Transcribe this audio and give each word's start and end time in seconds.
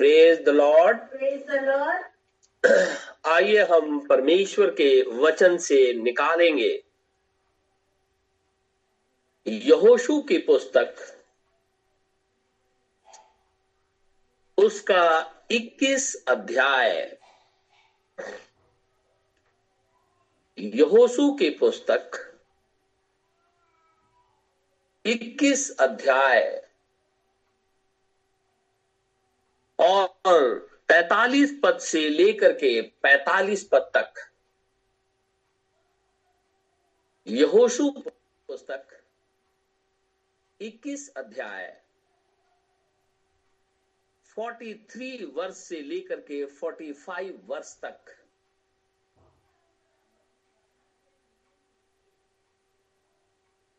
Praise 0.00 0.44
the 0.44 0.48
lord 0.48 0.98
Praise 1.12 1.42
the 1.46 1.58
Lord. 1.62 2.04
आइए 3.26 3.64
हम 3.64 4.06
परमेश्वर 4.06 4.70
के 4.70 5.02
वचन 5.02 5.56
से 5.56 5.92
निकालेंगे। 5.94 6.84
यहोशू 9.46 10.20
की 10.22 10.38
पुस्तक 10.38 10.96
उसका 14.58 15.04
21 15.50 16.14
अध्याय। 16.28 17.18
यहोशू 20.58 21.30
की 21.34 21.50
पुस्तक 21.50 22.18
21 25.06 25.70
अध्याय। 25.80 26.69
और 29.80 30.68
45 30.88 31.50
पद 31.62 31.78
से 31.78 32.08
लेकर 32.08 32.52
के 32.52 32.82
45 32.82 33.64
पद 33.64 33.90
तक, 33.94 34.14
यहोशू 37.26 37.90
पुस्तक 37.90 39.04
21 40.60 41.08
अध्याय 41.16 41.80
43 44.36 45.24
वर्ष 45.24 45.56
से 45.56 45.80
लेकर 45.82 46.20
के 46.20 46.44
45 46.46 47.32
वर्ष 47.46 47.76
तक। 47.80 48.16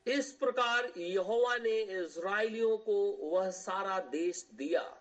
इस 0.07 0.31
प्रकार 0.31 0.91
यहोवा 0.97 1.57
ने 1.57 1.81
इज़राइलियों 1.81 2.77
को 2.77 3.11
वह 3.31 3.49
सारा 3.49 3.99
देश 3.99 4.47
दिया। 4.53 5.00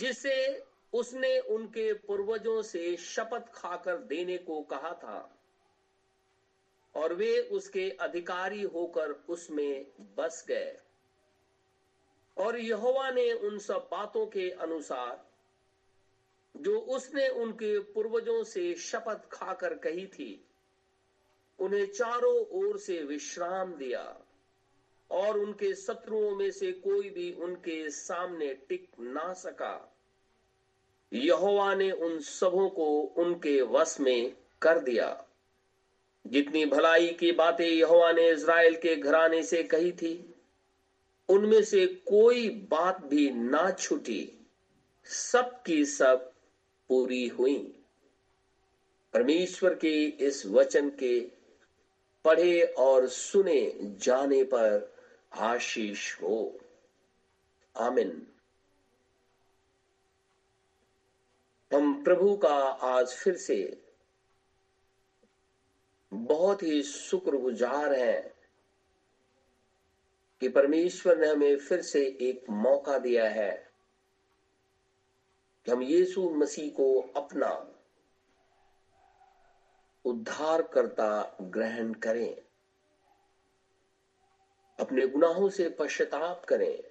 जिसे 0.00 0.66
उसने 0.92 1.38
उनके 1.38 1.92
पूर्वजों 1.92 2.62
से 2.62 2.96
शपथ 2.96 3.52
खाकर 3.54 3.96
देने 3.96 4.38
को 4.38 4.62
कहा 4.62 4.92
था, 4.94 5.38
और 6.94 7.12
वे 7.12 7.40
उसके 7.40 7.90
अधिकारी 7.90 8.62
होकर 8.62 9.10
उसमें 9.28 9.86
बस 10.16 10.44
गए। 10.48 10.76
और 12.36 12.58
यहोवा 12.58 13.10
ने 13.10 13.32
उन 13.32 13.58
सब 13.58 13.88
बातों 13.90 14.26
के 14.26 14.50
अनुसार, 14.50 15.24
जो 16.56 16.78
उसने 16.80 17.28
उनके 17.28 17.78
पूर्वजों 17.78 18.44
से 18.44 18.74
शपथ 18.74 19.28
खाकर 19.32 19.74
कही 19.74 20.06
थी, 20.06 20.44
उन्हें 21.58 21.86
चारों 21.86 22.36
ओर 22.58 22.78
से 22.78 23.02
विश्राम 23.02 23.74
दिया। 23.74 24.20
और 25.10 25.38
उनके 25.38 25.74
शत्रुओं 25.74 26.36
में 26.36 26.50
से 26.50 26.72
कोई 26.72 27.10
भी 27.10 27.32
उनके 27.32 27.90
सामने 27.90 28.54
टिक 28.54 28.88
ना 29.00 29.32
सका। 29.32 29.96
यहोवा 31.12 31.74
ने 31.74 31.90
उन 31.90 32.20
सबों 32.20 32.68
को 32.68 33.02
उनके 33.02 33.62
वश 33.62 34.00
में 34.00 34.36
कर 34.62 34.78
दिया। 34.78 35.24
जितनी 36.26 36.66
भलाई 36.66 37.08
की 37.08 37.32
बातें 37.32 37.66
यहोवा 37.66 38.12
ने 38.12 38.30
इज़राइल 38.30 38.76
के 38.76 38.96
घराने 38.96 39.42
से 39.42 39.62
कही 39.62 39.92
थी, 39.92 40.34
उनमें 41.28 41.62
से 41.62 41.86
कोई 41.86 42.50
बात 42.50 43.04
भी 43.04 43.30
ना 43.30 43.70
छूटी। 43.70 44.46
सब 45.04 45.62
की 45.62 45.84
सब 45.84 46.32
पूरी 46.88 47.28
हुई। 47.28 47.78
परमेश्वर 49.12 49.74
के 49.74 50.04
इस 50.04 50.46
वचन 50.46 50.90
के 50.90 51.20
पढ़े 52.24 52.62
और 52.62 53.08
सुने 53.08 53.74
जाने 53.80 54.44
पर 54.44 54.93
आशीष 55.36 56.22
हो 56.22 56.60
आमिन। 57.76 58.26
हम 61.74 62.04
प्रभु 62.04 62.36
का 62.36 62.54
आज 62.68 63.14
फिर 63.14 63.36
से 63.36 63.82
बहुत 66.14 66.62
ही 66.62 66.82
शुक्रगुजार 66.82 67.92
हैं 67.92 68.34
कि 70.40 70.48
परमेश्वर 70.48 71.18
ने 71.18 71.28
हमें 71.28 71.56
फिर 71.56 71.82
से 71.82 72.06
एक 72.06 72.50
मौका 72.50 72.98
दिया 72.98 73.28
है 73.28 73.72
कि 75.64 75.70
हम 75.70 75.82
यीशु 75.82 76.30
मसीह 76.30 76.70
को 76.70 77.00
अपना 77.00 77.74
उद्धार 80.04 80.62
करता 80.62 81.36
ग्रहण 81.42 81.92
करें। 81.94 82.43
अपने 84.80 85.06
गुनाहों 85.06 85.48
से 85.48 85.68
पश्चाताप 85.68 86.44
करें। 86.44 86.82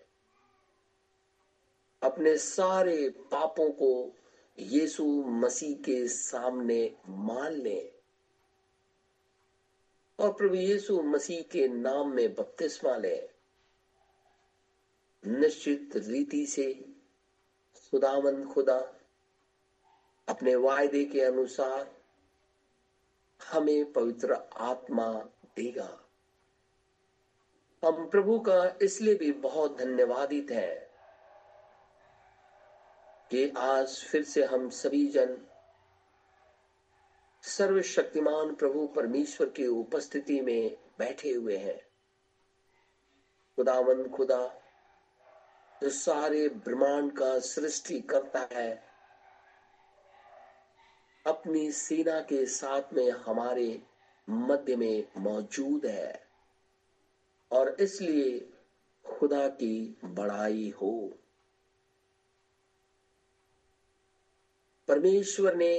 अपने 2.03 2.38
सारे 2.38 3.09
पापों 3.09 3.69
को 3.69 4.16
यीशु 4.59 5.05
मसीह 5.23 5.75
के 5.75 6.07
सामने 6.07 6.95
मान 7.09 7.51
लें। 7.51 7.91
और 10.19 10.33
प्रभु 10.33 10.55
यीशु 10.55 11.01
मसीह 11.01 11.41
के 11.41 11.67
नाम 11.67 12.16
में 12.16 12.33
बपतिस्मा 12.33 12.97
लें। 12.97 13.29
निश्चित 15.25 15.91
रीति 15.95 16.45
से 16.45 16.73
खुदावंद 17.91 18.47
खुदा, 18.47 18.94
अपने 20.29 20.55
वायदे 20.55 21.05
के 21.05 21.21
अनुसार 21.21 21.97
हमें 23.51 23.94
पवित्र 23.94 24.33
आत्मा 24.53 25.13
देगा। 25.55 26.02
हम 27.85 28.09
प्रभु 28.09 28.39
का 28.39 28.77
इसलिए 28.81 29.16
भी 29.16 29.31
बहुत 29.31 29.77
धन्यवादित 29.77 30.51
हैं 30.51 30.88
कि 33.31 33.53
आज 33.57 34.03
फिर 34.11 34.23
से 34.23 34.44
हम 34.44 34.69
सभी 34.69 35.07
जन 35.07 35.38
सर्वशक्तिमान 37.41 38.55
प्रभु 38.55 38.88
परमेश्वर 38.88 39.49
की 39.49 39.67
उपस्थिति 39.67 40.41
में 40.41 40.77
बैठे 40.99 41.31
हुए 41.31 41.57
हैं। 41.57 41.81
खुदावंद 43.55 44.11
खुदा, 44.11 44.61
जो 45.83 45.89
सारे 45.89 46.50
ब्रह्मांड 46.50 47.11
का 47.11 47.39
सृष्टि 47.39 48.00
करता 48.00 48.47
है, 48.51 48.83
अपनी 51.27 51.71
सेना 51.71 52.19
के 52.19 52.45
साथ 52.45 52.94
में 52.94 53.11
हमारे 53.11 53.81
मध्य 54.29 54.75
में 54.75 55.07
मौजूद 55.17 55.85
है। 55.85 56.22
और 57.53 57.75
इसलिए 57.79 58.39
खुदा 59.05 59.47
की 59.47 59.97
बड़ाई 60.05 60.69
हो। 60.81 60.93
परमेश्वर 64.87 65.55
ने 65.55 65.75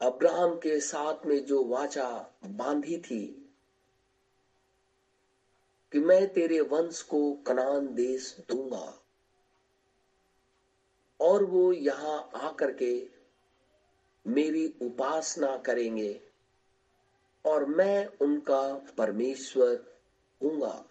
अब्राहम 0.00 0.54
के 0.56 0.78
साथ 0.80 1.26
में 1.26 1.44
जो 1.44 1.64
वाचा 1.64 2.08
बांधी 2.44 2.98
थी 2.98 3.24
कि 5.92 5.98
मैं 5.98 6.26
तेरे 6.32 6.60
वंश 6.60 7.02
को 7.02 7.32
कनान 7.46 7.86
देश 7.94 8.34
दूँगा, 8.48 8.94
और 11.20 11.44
वो 11.44 11.72
यहाँ 11.72 12.18
आकर 12.36 12.72
के 12.72 12.92
मेरी 14.26 14.66
उपासना 14.82 15.56
करेंगे। 15.56 16.12
और 17.44 17.64
मैं 17.64 18.06
उनका 18.06 18.74
परमेश्वर 18.74 19.98
हूँगा। 20.42 20.84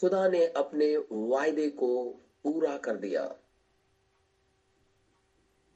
खुदा 0.00 0.28
ने 0.28 0.46
अपने 0.46 0.96
वायदे 1.12 1.68
को 1.70 2.10
पूरा 2.42 2.76
कर 2.76 2.96
दिया। 2.96 3.36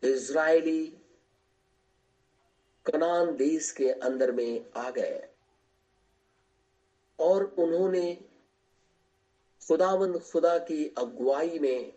इज़राइली 0.02 0.86
कनान 2.86 3.36
देश 3.36 3.70
के 3.72 3.88
अंदर 3.90 4.32
में 4.32 4.70
आ 4.76 4.90
गए 4.90 5.28
और 7.18 7.44
उन्होंने 7.44 8.14
खुदावंद 9.68 10.18
खुदा 10.18 10.58
की 10.58 10.94
अगुवाई 10.98 11.58
में 11.58 11.92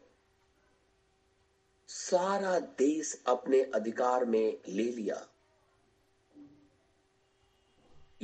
सारा 1.87 2.59
देश 2.59 3.23
अपने 3.27 3.61
अधिकार 3.63 4.25
में 4.25 4.57
ले 4.67 4.83
लिया। 4.83 5.27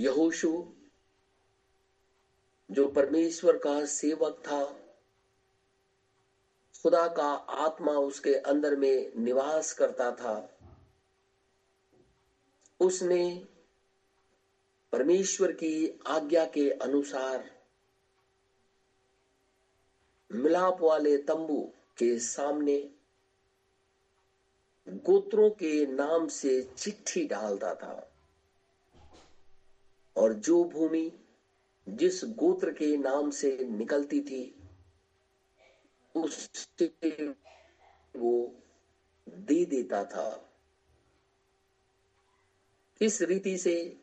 यहोशू, 0.01 0.73
जो 2.71 2.87
परमेश्वर 2.87 3.57
का 3.57 3.85
सेवक 3.85 4.43
था, 4.47 4.65
खुदा 6.83 7.07
का 7.07 7.33
आत्मा 7.33 7.91
उसके 7.91 8.33
अंदर 8.33 8.75
में 8.75 9.11
निवास 9.15 9.73
करता 9.73 10.11
था। 10.11 10.57
उसने 12.79 13.47
परमेश्वर 14.91 15.51
की 15.51 15.99
आज्ञा 16.07 16.45
के 16.45 16.69
अनुसार 16.69 17.61
मिलाप 20.31 20.81
वाले 20.81 21.17
तंबू 21.17 21.73
के 21.97 22.19
सामने 22.19 22.95
गोत्रों 24.89 25.49
के 25.49 25.85
नाम 25.85 26.27
से 26.27 26.63
चिट्ठी 26.63 27.25
डालता 27.25 27.75
था। 27.75 28.10
और 30.17 30.33
जो 30.33 30.63
भूमि 30.63 31.11
जिस 31.89 32.21
गोत्र 32.25 32.71
के 32.71 32.97
नाम 32.97 33.29
से 33.29 33.57
निकलती 33.57 34.21
थी, 34.21 34.61
उससे 36.15 37.27
वो 38.15 38.55
दे 39.29 39.65
देता 39.65 40.03
था। 40.03 40.49
इस 43.01 43.21
रीति 43.21 43.57
से 43.57 43.99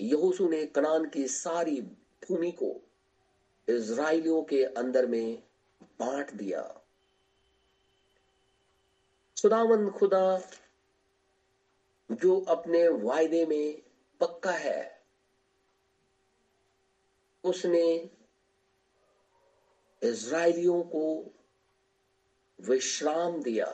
यहोसू 0.00 0.48
ने 0.48 0.66
कनान 0.66 1.08
की 1.08 1.28
सारी 1.28 1.80
भूमि 1.80 2.52
को 2.52 2.88
इज़राइलियों 3.68 4.42
के 4.42 4.64
अंदर 4.64 5.06
में 5.06 5.42
बांट 5.82 6.30
दिया। 6.30 6.62
खुदावंद 9.42 9.90
खुदा, 9.90 10.40
जो 12.12 12.40
अपने 12.40 12.88
वायदे 12.88 13.46
में 13.46 13.82
पक्का 14.20 14.50
है 14.50 14.91
उसने 17.44 18.10
इसराइलियों 20.02 20.82
को 20.82 21.34
विश्राम 22.58 23.42
दिया 23.42 23.66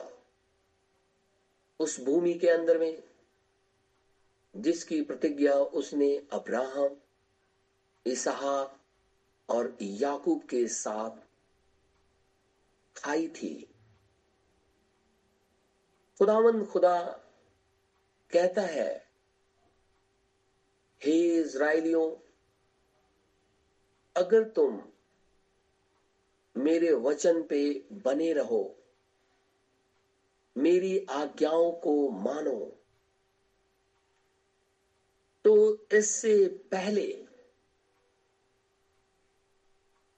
उस 1.79 1.99
भूमि 1.99 2.33
के 2.33 2.49
अंदर 2.49 2.77
में, 2.77 3.03
जिसकी 4.55 5.01
प्रतिज्ञा 5.01 5.53
उसने 5.53 6.27
अब्राहम, 6.33 6.97
इसहाक 8.05 8.79
और 9.49 9.77
याकूब 9.81 10.43
के 10.43 10.67
साथ 10.67 11.17
खाई 12.95 13.27
थी। 13.27 13.53
खुदावन 16.19 16.65
खुदा 16.65 17.01
कहता 18.31 18.61
है, 18.61 19.07
हे 21.01 21.17
इज़राइलियों 21.39 22.09
अगर 24.19 24.43
तुम 24.43 24.81
मेरे 26.55 26.91
वचन 26.93 27.41
पे 27.43 27.87
बने 28.05 28.31
रहो, 28.33 28.75
मेरी 30.55 30.97
आज्ञाओं 31.09 31.71
को 31.71 32.09
मानो 32.09 32.59
तो 35.45 35.55
इससे 35.93 36.47
पहले 36.71 37.07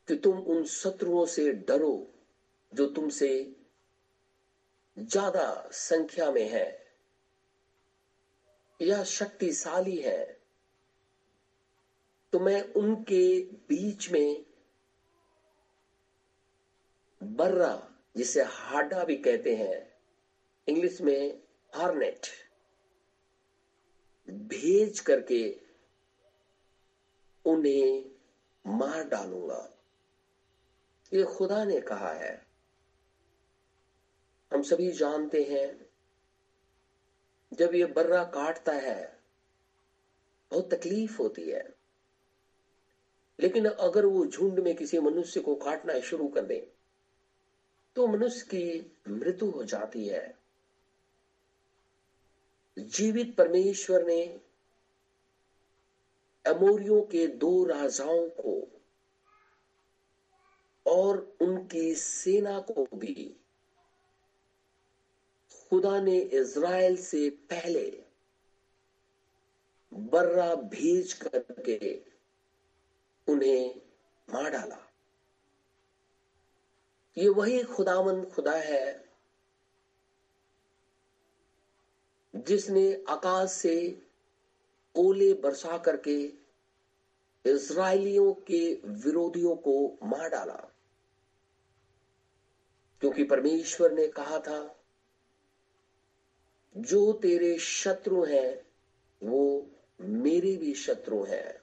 कि 0.08 0.16
तुम 0.16 0.38
उन 0.38 0.64
शत्रुओं 0.66 1.26
से 1.26 1.52
डरो 1.52 2.14
जो 2.74 2.86
तुमसे 2.86 3.32
ज़्यादा 4.98 5.70
संख्या 5.72 6.32
में 6.32 6.50
है 6.50 6.68
या 8.80 9.04
शक्तिशाली 9.04 9.98
है। 9.98 10.41
तो 12.32 12.40
मैं 12.40 12.74
उनके 12.74 13.42
बीच 13.42 14.10
में 14.10 14.46
बर्रा, 17.24 17.92
जिसे 18.18 18.42
हाडा 18.42 19.04
भी 19.04 19.16
कहते 19.16 19.56
हैं, 19.56 19.94
इंग्लिश 20.68 21.02
में 21.02 21.44
हार्नेट, 21.76 22.28
भेज 24.30 25.00
करके 25.00 25.60
उन्हें 27.46 28.12
मार 28.68 29.04
डालूँगा। 29.04 29.78
ये 31.14 31.24
खुदा 31.24 31.66
ने 31.66 31.82
कहा 31.82 32.14
है। 32.14 32.48
हम 34.54 34.62
सभी 34.62 34.92
जानते 34.92 35.44
हैं, 35.44 35.90
जब 37.54 37.76
ये 37.76 37.86
बर्रा 37.86 38.24
काटता 38.24 38.72
है, 38.72 39.24
बहुत 40.52 40.74
तकलीफ़ 40.74 41.18
होती 41.18 41.50
है। 41.50 41.81
लेकिन 43.42 43.66
अगर 43.66 44.06
वो 44.06 44.26
झुंड 44.26 44.60
में 44.60 44.76
किसी 44.76 45.00
मनुष्य 45.00 45.40
को 45.40 45.56
काटना 45.56 46.00
शुरू 46.00 46.28
कर 46.28 46.42
दे 46.42 46.60
तो 47.96 48.08
मनुष्य 48.08 48.46
की 48.46 48.96
मृत्यु 49.08 49.50
हो 49.50 49.64
जाती 49.64 50.08
है। 50.08 50.38
जीवित 52.78 53.36
परमेश्वर 53.36 54.06
ने 54.06 54.24
अमोरियों 56.46 57.02
के 57.02 57.28
दो 57.28 57.64
राजाओं 57.66 58.28
को 58.30 58.54
और 60.86 61.38
उनकी 61.42 61.94
सेना 61.96 62.60
को 62.60 62.88
भी 62.96 63.36
खुदा 65.70 66.00
ने 66.02 66.18
इज़राइल 66.20 66.96
से 66.98 67.30
पहले 67.30 68.04
बर्रा 69.94 70.56
भेज 70.56 71.14
करके 71.14 72.11
उन्हें 73.28 73.82
मार 74.30 74.52
डाला। 74.52 74.94
ये 77.18 77.30
वही 77.30 77.64
खुदामंद 77.64 78.30
खुदा 78.30 78.52
है 78.52 79.10
जिसने 82.36 83.04
आकाश 83.10 83.52
से 83.52 84.08
ओले 84.96 85.34
बरसा 85.34 85.78
करके 85.78 86.34
इसराइलियों 87.46 88.34
के 88.34 88.82
विरोधियों 88.86 89.56
को 89.56 89.98
मार 90.04 90.30
डाला। 90.30 90.68
क्योंकि 93.00 93.24
परमेश्वर 93.24 93.92
ने 93.92 94.08
कहा 94.08 94.40
था, 94.40 94.84
जो 96.78 97.14
तेरे 97.14 97.58
शत्रु 97.60 98.26
हैं, 98.26 98.68
वो 99.24 99.68
मेरे 100.02 100.58
भी 100.58 100.74
शत्रु 100.74 101.24
हैं। 101.24 101.61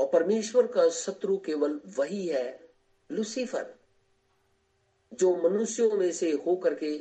और 0.00 0.06
परमेश्वर 0.06 0.66
का 0.66 0.88
शत्रु 0.88 1.38
केवल 1.38 1.80
वही 1.86 2.26
है, 2.26 2.68
लुसीफर, 3.10 3.74
जो 5.14 5.36
मनुष्यों 5.36 5.90
में 5.90 6.12
से 6.12 6.32
होकर 6.32 6.74
के 6.74 6.98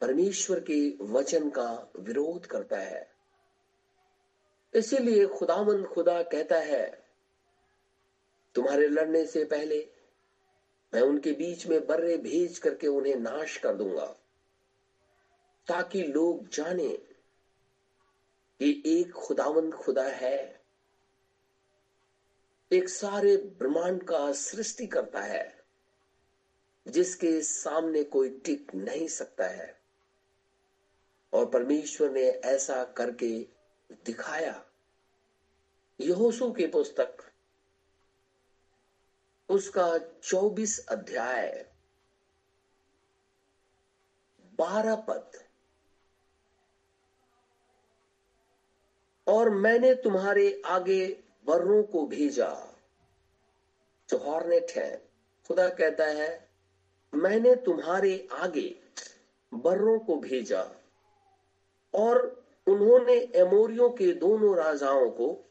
परमेश्वर 0.00 0.60
के 0.60 0.96
वचन 1.00 1.50
का 1.50 1.92
विरोध 1.98 2.46
करता 2.46 2.78
है। 2.78 3.10
इसीलिए 4.74 5.26
खुदामंद 5.26 5.86
खुदा 5.86 6.22
कहता 6.22 6.56
है, 6.56 7.04
तुम्हारे 8.54 8.88
लड़ने 8.88 9.26
से 9.26 9.44
पहले 9.44 9.88
मैं 10.94 11.02
उनके 11.02 11.32
बीच 11.32 11.66
में 11.66 11.86
बर्रे 11.86 12.16
भेज 12.16 12.58
करके 12.58 12.86
उन्हें 12.86 13.16
नाश 13.16 13.56
कर 13.56 13.74
दूँगा, 13.74 14.06
ताकि 15.66 16.02
लोग 16.02 16.48
जाने 16.48 16.88
कि 18.60 18.82
एक 18.86 19.12
खुदावंद 19.12 19.74
खुदा 19.74 20.02
है 20.02 20.53
एक 22.74 22.88
सारे 22.88 23.36
ब्रह्मांड 23.36 24.02
का 24.02 24.32
सृष्टि 24.32 24.86
करता 24.86 25.20
है, 25.20 25.64
जिसके 26.88 27.42
सामने 27.42 28.04
कोई 28.04 28.28
टिक 28.30 28.74
नहीं 28.74 29.08
सकता 29.08 29.44
है। 29.44 29.80
और 31.32 31.50
परमेश्वर 31.50 32.10
ने 32.10 32.22
ऐसा 32.22 32.84
करके 32.84 33.46
दिखाया। 33.92 34.66
यहोसू 36.00 36.52
की 36.52 36.66
पुस्तक, 36.66 37.16
उसका 39.48 39.98
चौबीस 40.22 40.86
अध्याय, 40.86 41.72
बारह 44.58 44.96
पद। 44.96 45.30
और 49.26 49.50
मैंने 49.50 49.94
तुम्हारे 49.94 50.62
आगे 50.66 51.24
बर्रों 51.44 51.82
को 51.82 52.06
भेजा। 52.06 52.73
जो 54.14 54.18
हॉर्नेट 54.18 54.70
है। 54.70 55.08
खुदा 55.48 55.68
कहता 55.68 56.04
है, 56.04 56.48
मैंने 57.14 57.54
तुम्हारे 57.54 58.28
आगे 58.32 58.76
बर्रों 59.54 59.98
को 59.98 60.16
भेजा 60.16 60.70
और 61.94 62.44
उन्होंने 62.66 63.14
एमोरियों 63.34 63.90
के 63.90 64.12
दोनों 64.12 64.56
राजाओं 64.56 65.10
को 65.10 65.50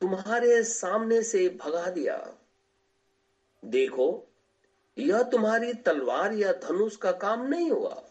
तुम्हारे 0.00 0.64
सामने 0.64 1.22
से 1.22 1.48
भगा 1.48 1.90
दिया। 1.90 2.34
देखो, 3.64 4.26
यह 4.98 5.22
तुम्हारी 5.22 5.72
तलवार 5.74 6.32
या 6.32 6.52
धनुष 6.52 6.96
का 6.96 7.12
काम 7.12 7.46
नहीं 7.46 7.70
हुआ। 7.70 8.02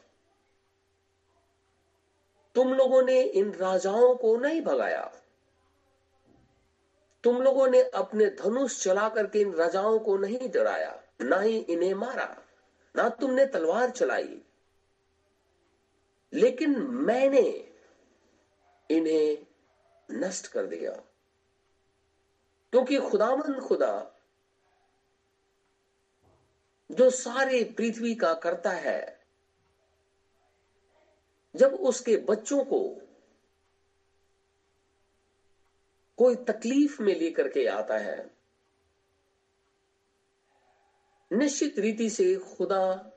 तुम 2.55 2.73
लोगों 2.73 3.01
ने 3.01 3.21
इन 3.21 3.53
राजाओं 3.53 4.15
को 4.15 4.37
नहीं 4.37 4.61
भगाया। 4.61 5.11
तुम 7.23 7.41
लोगों 7.41 7.67
ने 7.67 7.83
अपने 7.83 8.25
धनुष 8.25 8.83
चला 8.83 9.09
करके 9.09 9.39
इन 9.39 9.53
राजाओं 9.53 9.99
को 9.99 10.17
नहीं 10.17 10.49
डराया, 10.49 11.03
ना 11.21 11.39
ही 11.39 11.59
इन्हें 11.59 11.93
मारा, 11.93 12.41
ना 12.95 13.09
तुमने 13.09 13.45
तलवार 13.45 13.89
चलाई। 13.89 14.41
लेकिन 16.33 16.79
मैंने 16.81 17.73
इन्हें 18.91 19.45
नष्ट 20.11 20.47
कर 20.47 20.65
दिया। 20.65 20.91
क्योंकि 22.71 22.97
खुदामंद 22.97 23.59
खुदा, 23.59 24.11
जो 26.91 27.09
सारे 27.09 27.63
पृथ्वी 27.63 28.15
का 28.15 28.33
करता 28.33 28.69
है, 28.69 29.19
जब 31.55 31.73
उसके 31.73 32.17
बच्चों 32.17 32.63
को 32.63 33.08
कोई 36.19 36.35
तकलीफ़ 36.35 37.03
में 37.03 37.15
लेकर 37.15 37.47
के 37.47 37.65
आता 37.65 37.97
है। 37.97 38.31
निश्चित 41.31 41.79
रीति 41.79 42.09
से 42.09 42.35
खुदा 42.35 43.11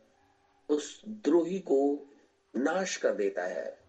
उस 0.69 1.03
द्रोही 1.09 1.61
को 1.61 2.09
नाश 2.57 2.97
कर 2.97 3.15
देता 3.15 3.43
है। 3.43 3.83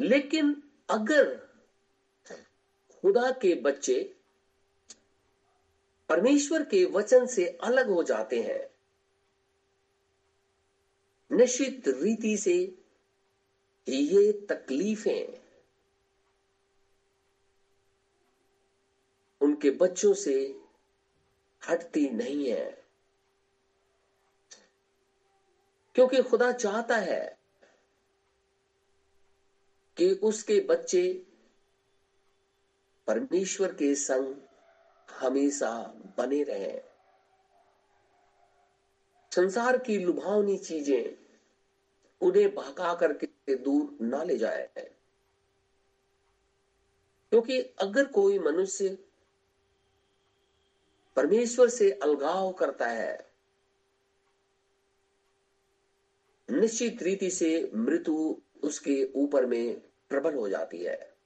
लेकिन 0.00 0.70
अगर 0.90 1.36
खुदा 2.90 3.30
के 3.30 3.54
बच्चे 3.54 4.16
परमेश्वर 6.08 6.64
के 6.64 6.84
वचन 6.84 7.26
से 7.26 7.46
अलग 7.48 7.88
हो 7.88 8.02
जाते 8.02 8.42
हैं, 8.42 8.70
निश्चित 11.36 11.88
रीति 11.88 12.36
से 12.36 12.79
ये 13.96 14.32
तकलीफें 14.32 15.40
उनके 19.40 19.70
बच्चों 19.70 20.14
से 20.14 20.56
हटती 21.68 22.10
नहीं 22.10 22.50
है। 22.50 22.84
क्योंकि 25.94 26.22
खुदा 26.22 26.52
चाहता 26.52 26.96
है 26.96 27.36
कि 29.96 30.12
उसके 30.12 30.60
बच्चे 30.60 31.26
परमेश्वर 33.06 33.72
के 33.72 33.94
संग 33.94 34.36
हमेशा 35.10 35.92
बने 36.18 36.42
रहे। 36.42 36.80
संसार 39.34 39.78
की 39.78 39.98
लुभावनी 39.98 40.58
चीज़ें 40.58 41.19
उन्हें 42.20 42.54
भगा 42.54 42.94
करके 42.94 43.54
दूर 43.56 43.98
ना 44.04 44.22
ले 44.22 44.38
जाए। 44.38 44.94
क्योंकि 47.30 47.60
अगर 47.62 48.04
कोई 48.04 48.38
मनुष्य 48.38 49.04
परमेश्वर 51.16 51.68
से 51.68 51.92
अलगाव 51.92 52.52
करता 52.52 52.86
है, 52.86 53.32
निश्चित 56.50 57.02
रीति 57.02 57.30
से 57.30 57.70
मृत्यु 57.74 58.36
उसके 58.62 59.12
ऊपर 59.16 59.46
में 59.46 59.80
प्रबल 59.80 60.34
हो 60.34 60.48
जाती 60.48 60.84
है। 60.84 61.16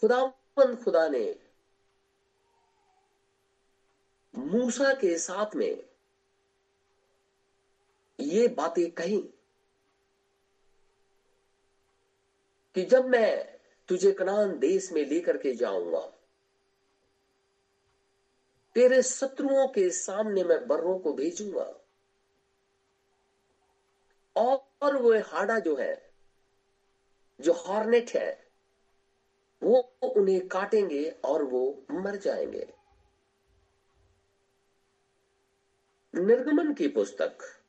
खुदावन 0.00 0.76
खुदा 0.76 1.08
ने 1.08 1.38
मूसा 4.34 4.94
के 4.94 5.18
साथ 5.18 5.56
में 5.56 5.91
ये 8.20 8.48
बातें 8.48 8.90
कही 8.90 9.20
कि 12.74 12.82
जब 12.82 13.06
मैं 13.06 13.58
तुझे 13.88 14.12
कनान 14.12 14.58
देश 14.58 14.92
में 14.92 15.06
लेकर 15.06 15.36
के 15.36 15.54
जाऊँगा, 15.54 16.00
तेरे 18.74 19.02
शत्रुओं 19.02 19.68
के 19.68 19.90
सामने 19.90 20.44
मैं 20.44 20.68
बर्रों 20.68 20.98
को 20.98 21.12
भेजूँगा, 21.12 21.74
और 24.36 24.96
वो 24.96 25.18
हाड़ा 25.18 25.58
जो 25.58 25.76
है, 25.76 26.10
जो 27.40 27.52
हॉर्नेट 27.52 28.10
है, 28.10 28.46
वो 29.62 29.94
उन्हें 30.02 30.48
काटेंगे 30.48 31.10
और 31.24 31.42
वो 31.42 31.84
मर 31.90 32.16
जाएँगे। 32.16 32.74
निर्गमन 36.14 36.74
की 36.74 36.88
पुस्तक। 36.88 37.61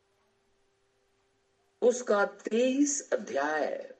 उसका 1.84 2.26
तेईस 2.26 3.10
अध्याय 3.14 3.94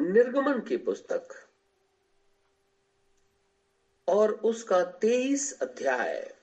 निर्गमन 0.00 0.60
की 0.60 0.76
पुस्तक। 0.76 1.28
और 4.08 4.32
उसका 4.32 4.82
तेईस 4.84 5.58
अध्याय 5.62 6.34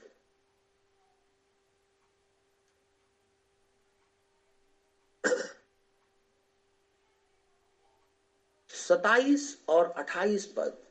सताइस 8.70 9.58
और 9.70 9.92
अट्ठाईस 9.92 10.46
पद। 10.58 10.85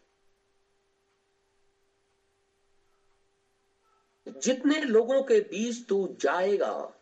जितने 4.43 4.81
लोगों 4.81 5.23
के 5.23 5.41
बीच 5.41 5.87
तू 5.87 6.17
जाएगा, 6.21 6.93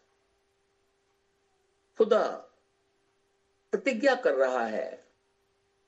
खुदा 1.99 2.23
प्रतिज्ञा 3.71 4.15
कर 4.15 4.35
रहा 4.35 4.67
है 4.67 5.05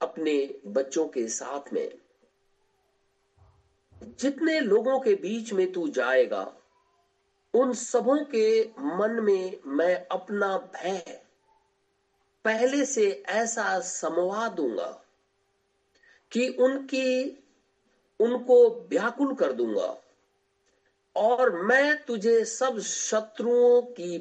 अपने 0.03 0.61
बच्चों 0.67 1.09
के 1.09 1.29
साथ 1.29 1.73
में। 1.73 1.99
जितने 4.03 4.61
लोगों 4.61 5.01
के 5.01 5.15
बीच 5.15 5.53
में 5.53 5.73
तू 5.73 5.89
जाएगा, 5.89 6.57
उन 7.55 7.73
सबों 7.73 8.25
के 8.25 8.71
मन 8.79 9.11
में 9.11 9.61
मैं 9.67 10.07
अपना 10.07 10.59
भय 10.59 11.25
पहले 12.45 12.85
से 12.85 13.25
ऐसा 13.27 13.81
समवा 13.81 14.49
दूँगा 14.49 15.05
कि 16.33 16.49
उनकी, 16.49 17.31
उनको 18.21 18.87
व्याकुल 18.89 19.35
कर 19.35 19.53
दूँगा। 19.53 20.04
और 21.17 21.63
मैं 21.63 22.05
तुझे 22.05 22.45
सब 22.45 22.81
शत्रुओं 22.81 23.83
की 23.83 24.19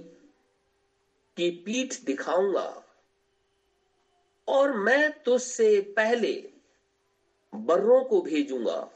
की 1.37 1.51
पीठ 1.51 2.01
दिखाऊँगा। 2.03 2.83
और 4.47 4.73
मैं 4.77 5.23
तुझसे 5.23 5.81
पहले 5.81 6.53
बर्रों 7.55 8.03
को 8.03 8.21
भेजूँगा, 8.21 8.89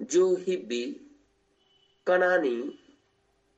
जो 0.00 0.36
हिब्बी, 0.36 1.10
कनानी 2.06 2.78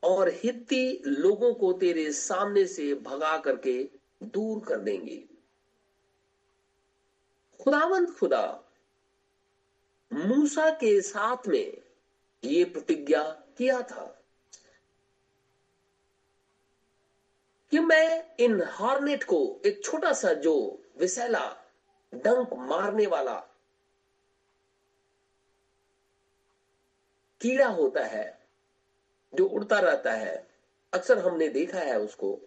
और 0.03 0.29
हित्ती 0.29 1.03
लोगों 1.07 1.55
को 1.55 1.73
तेरे 1.73 2.13
सामने 2.13 2.67
से 2.67 2.95
भगा 2.95 3.39
करके 3.39 3.91
दूर 4.23 4.65
कर 4.69 4.77
देंगे। 4.77 5.25
खुदावंत 7.61 8.11
खुदा, 8.11 8.65
मूसा 10.13 10.71
के 10.71 11.01
साथ 11.01 11.49
में 11.49 11.82
ये 12.45 12.65
प्रतिज्ञा 12.65 13.23
किया 13.59 13.83
था 13.83 14.19
कि 17.71 17.79
मैं 17.79 18.37
इन 18.37 18.63
हॉर्नेट 18.63 19.25
को 19.25 19.61
एक 19.67 19.85
छोटा 19.85 20.13
सा 20.13 20.33
जो 20.33 20.83
विसैला 20.99 21.57
डंक 22.15 22.51
मारने 22.55 23.07
वाला 23.07 23.49
कीड़ा 27.41 27.69
होता 27.69 28.05
है, 28.05 28.47
जो 29.35 29.47
उड़ता 29.47 29.79
रहता 29.81 30.13
है, 30.13 30.49
अक्सर 30.93 31.19
हमने 31.19 31.49
देखा 31.49 31.79
है 31.79 31.99
उसको 31.99 32.41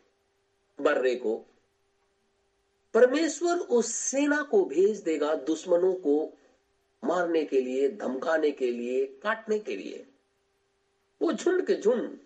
बर्रे 0.81 1.15
को। 1.15 1.45
परमेश्वर 2.93 3.57
उस 3.57 3.95
सेना 3.95 4.41
को 4.41 4.65
भेज 4.65 4.99
देगा, 4.99 5.35
दुश्मनों 5.35 5.93
को 5.93 6.33
मारने 7.03 7.45
के 7.45 7.61
लिए, 7.61 7.89
धमकाने 7.89 8.51
के 8.51 8.71
लिए, 8.71 9.05
काटने 9.05 9.59
के 9.59 9.75
लिए। 9.75 10.07
वो 11.21 11.33
झुंड 11.33 11.67
के 11.67 11.73
झुंड 11.75 12.19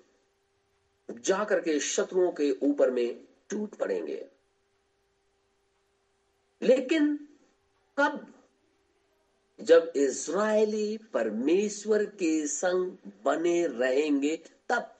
जाकर 1.22 1.60
के 1.60 1.80
शत्रुओं 1.80 2.32
के 2.32 2.52
ऊपर 2.52 2.92
में 2.92 3.24
टूट 3.50 3.76
पड़ेंगे। 3.76 4.28
लेकिन 6.62 7.28
कब? 7.98 8.34
जब 9.62 9.94
इज़राइली 9.96 10.98
परमेश्वर 10.98 12.06
के 12.06 12.48
संग 12.48 12.92
बने 13.26 13.68
रहेंगे, 13.68 14.38
तब। 14.70 14.96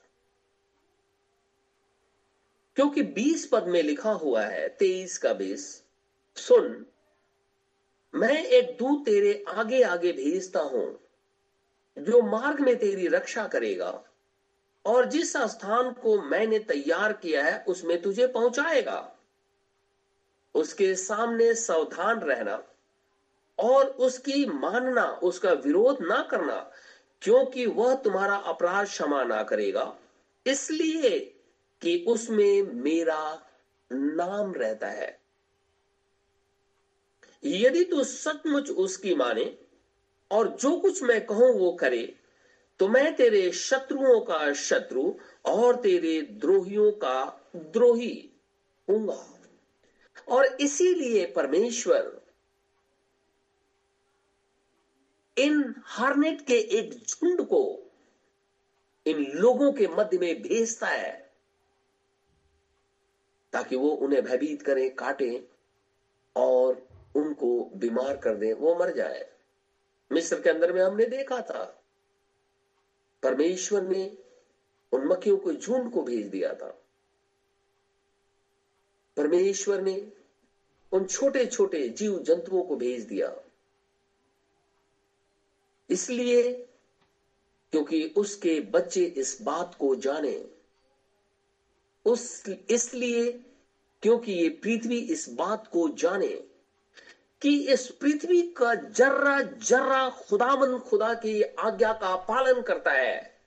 क्योंकि 2.76 3.02
बीस 3.02 3.46
पद 3.46 3.64
में 3.66 3.82
लिखा 3.82 4.12
हुआ 4.12 4.44
है, 4.44 4.68
तेईस 4.68 5.18
का 5.18 5.32
बीस। 5.32 5.82
सुन 6.36 6.86
मैं 8.14 8.44
एक 8.44 8.76
दूत 8.78 9.04
तेरे 9.04 9.44
आगे 9.48 9.82
आगे 9.82 10.12
भेजता 10.12 10.60
हूँ, 10.60 11.00
जो 11.98 12.22
मार्ग 12.22 12.60
में 12.60 12.78
तेरी 12.78 13.08
रक्षा 13.08 13.46
करेगा, 13.46 14.04
और 14.86 15.04
जिस 15.04 15.36
स्थान 15.36 15.92
को 15.92 16.22
मैंने 16.22 16.58
तैयार 16.58 17.12
किया 17.12 17.44
है, 17.44 17.64
उसमें 17.68 18.02
तुझे 18.02 18.26
पहुंचाएगा। 18.26 19.16
उसके 20.54 20.94
सामने 20.94 21.54
सावधान 21.54 22.20
रहना, 22.20 22.62
और 23.58 23.86
उसकी 23.86 24.46
मानना, 24.46 25.06
उसका 25.06 25.52
विरोध 25.52 25.98
ना 26.00 26.22
करना, 26.22 26.70
क्योंकि 27.22 27.66
वह 27.66 27.94
तुम्हारा 27.94 28.34
अपराध 28.34 28.86
क्षमा 28.86 29.24
ना 29.24 29.42
करेगा। 29.42 29.96
इसलिए 30.46 31.18
कि 31.82 32.04
उसमें 32.08 32.62
मेरा 32.62 33.46
नाम 33.92 34.54
रहता 34.54 34.86
है। 34.86 35.19
यदि 37.42 37.84
तू 37.84 38.04
सचमुच 38.04 38.70
उसकी 38.70 39.14
माने 39.14 39.58
और 40.30 40.48
जो 40.56 40.76
कुछ 40.76 41.02
मैं 41.02 41.20
कहूँ 41.26 41.52
वो 41.58 41.72
करे 41.72 42.02
तो 42.80 42.88
मैं 42.88 43.14
तेरे 43.16 43.50
शत्रुओं 43.52 44.20
का 44.20 44.52
शत्रु 44.52 45.12
और 45.44 45.76
तेरे 45.76 46.20
द्रोहियों 46.22 46.90
का 46.92 47.24
द्रोही 47.56 48.30
हूँगा। 48.88 49.36
और 50.28 50.44
इसीलिए 50.60 51.26
परमेश्वर, 51.26 52.20
इन 55.36 55.74
हार्नेट 55.84 56.46
के 56.46 56.58
एक 56.78 56.92
झुंड 56.94 57.42
को 57.42 57.62
इन 59.06 59.24
लोगों 59.34 59.72
के 59.72 59.86
मध्य 59.88 60.18
में 60.18 60.42
भेजता 60.42 60.86
है, 60.86 61.12
ताकि 63.52 63.76
वो 63.76 63.88
उन्हें 63.88 64.22
भयभीत 64.22 64.62
करें, 64.62 64.94
काटे 64.94 65.48
और 66.36 66.89
उनको 67.14 67.64
बीमार 67.74 68.16
कर 68.16 68.34
दें, 68.34 68.52
वो 68.52 68.74
मर 68.74 68.94
जाए। 68.94 69.32
मिस्र 70.12 70.40
के 70.40 70.50
अंदर 70.50 70.72
में 70.72 70.82
हमने 70.82 71.06
देखा 71.06 71.42
था। 71.42 71.84
परमेश्वर 73.22 73.82
ने 73.82 74.18
उन 74.92 75.04
मक्खियों 75.04 75.38
को 75.38 75.52
झुंड 75.52 75.92
को 75.92 76.02
भेज 76.02 76.26
दिया 76.26 76.54
था। 76.54 76.82
परमेश्वर 79.16 79.80
ने 79.80 80.12
उन 80.92 81.04
छोटे 81.04 81.46
छोटे 81.46 81.88
जीव 81.88 82.18
जंतुओं 82.18 82.62
को 82.62 82.76
भेज 82.76 83.04
दिया। 83.04 83.36
इसलिए, 85.90 86.52
क्योंकि 87.70 88.14
उसके 88.16 88.60
बच्चे 88.60 89.04
इस 89.04 89.42
बात 89.42 89.74
को 89.74 89.94
जाने, 89.94 90.50
उस, 92.04 92.48
इसलिए 92.48 93.32
क्योंकि 94.02 94.32
ये 94.32 94.48
पृथ्वी 94.48 94.98
इस 94.98 95.28
बात 95.28 95.66
को 95.66 95.88
जाने 95.88 96.49
कि 97.42 97.72
इस 97.72 97.90
पृथ्वी 97.90 98.42
का 98.42 98.74
जर्रा 98.74 99.40
जर्रा 99.40 100.10
खुदामन 100.10 100.78
खुदा 100.78 101.14
की 101.14 101.42
आज्ञा 101.42 101.92
का 101.92 102.16
पालन 102.16 102.62
करता 102.62 102.92
है। 102.92 103.40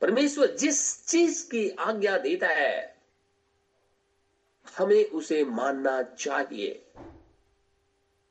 परमेश्वर 0.00 0.46
जिस 0.46 1.06
चीज़ 1.06 1.46
की 1.46 1.70
आज्ञा 1.70 2.18
देता 2.18 2.48
है, 2.48 2.96
हमें 4.78 5.10
उसे 5.10 5.44
मानना 5.44 6.02
चाहिए। 6.02 6.86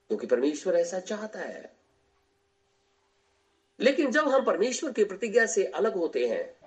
क्योंकि 0.07 0.27
परमेश्वर 0.27 0.75
ऐसा 0.75 0.99
चाहता 0.99 1.39
है। 1.39 1.73
लेकिन 3.79 4.11
जब 4.11 4.27
हम 4.27 4.45
परमेश्वर 4.45 4.91
की 4.91 5.03
प्रतिज्ञा 5.03 5.45
से 5.45 5.65
अलग 5.65 5.93
होते 5.93 6.27
हैं, 6.27 6.57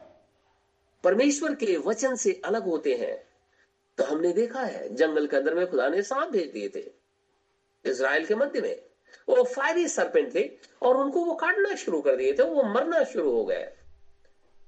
परमेश्वर 1.05 1.55
के 1.55 1.77
वचन 1.77 2.17
से 2.17 2.43
अलग 2.45 2.63
होते 2.63 2.95
हैं 2.95 3.29
तो 3.97 4.05
हमने 4.05 4.33
देखा 4.33 4.61
है, 4.61 4.95
जंगल 4.95 5.27
के 5.27 5.37
अंदर 5.37 5.55
में 5.55 5.71
खुदा 5.71 5.89
ने 5.89 6.03
सांप 6.03 6.31
भेज 6.31 6.53
दिए 6.53 6.69
थे। 6.69 7.02
इसराइल 7.85 8.27
के 8.27 8.35
मध्य 8.35 8.61
में। 8.61 8.83
वो 9.29 9.43
फायरी 9.45 9.89
सरपेंट 9.89 10.35
थे 10.35 10.51
और 10.83 10.97
उनको 10.97 11.25
वो 11.25 11.35
काटना 11.35 11.75
शुरू 11.75 12.01
कर 12.01 12.17
दिए 12.17 12.33
थे, 12.33 12.43
वो 12.43 12.63
मरना 12.63 13.05
शुरू 13.05 13.31
हो 13.31 13.45
गए। 13.45 13.73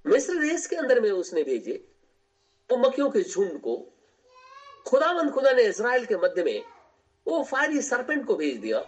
मिस्र 0.07 0.35
देश 0.35 0.67
के 0.67 0.77
अंदर 0.77 1.01
में 1.01 1.11
उसने 1.11 1.43
भेजे 1.43 1.89
वो 2.71 2.77
मक्खियों 2.77 3.11
के 3.11 3.23
झुंड 3.23 3.61
को। 3.61 3.77
खुदावंद 4.87 5.31
खुदा 5.31 5.53
ने 5.53 5.63
इसराइल 5.63 6.05
के 6.05 6.17
मध्य 6.17 6.43
में 6.43 6.63
वो 7.27 7.43
फायरी 7.45 7.83
सरपेंट 7.83 8.27
को 8.27 8.35
भेज 8.35 8.57
दिया। 8.57 8.85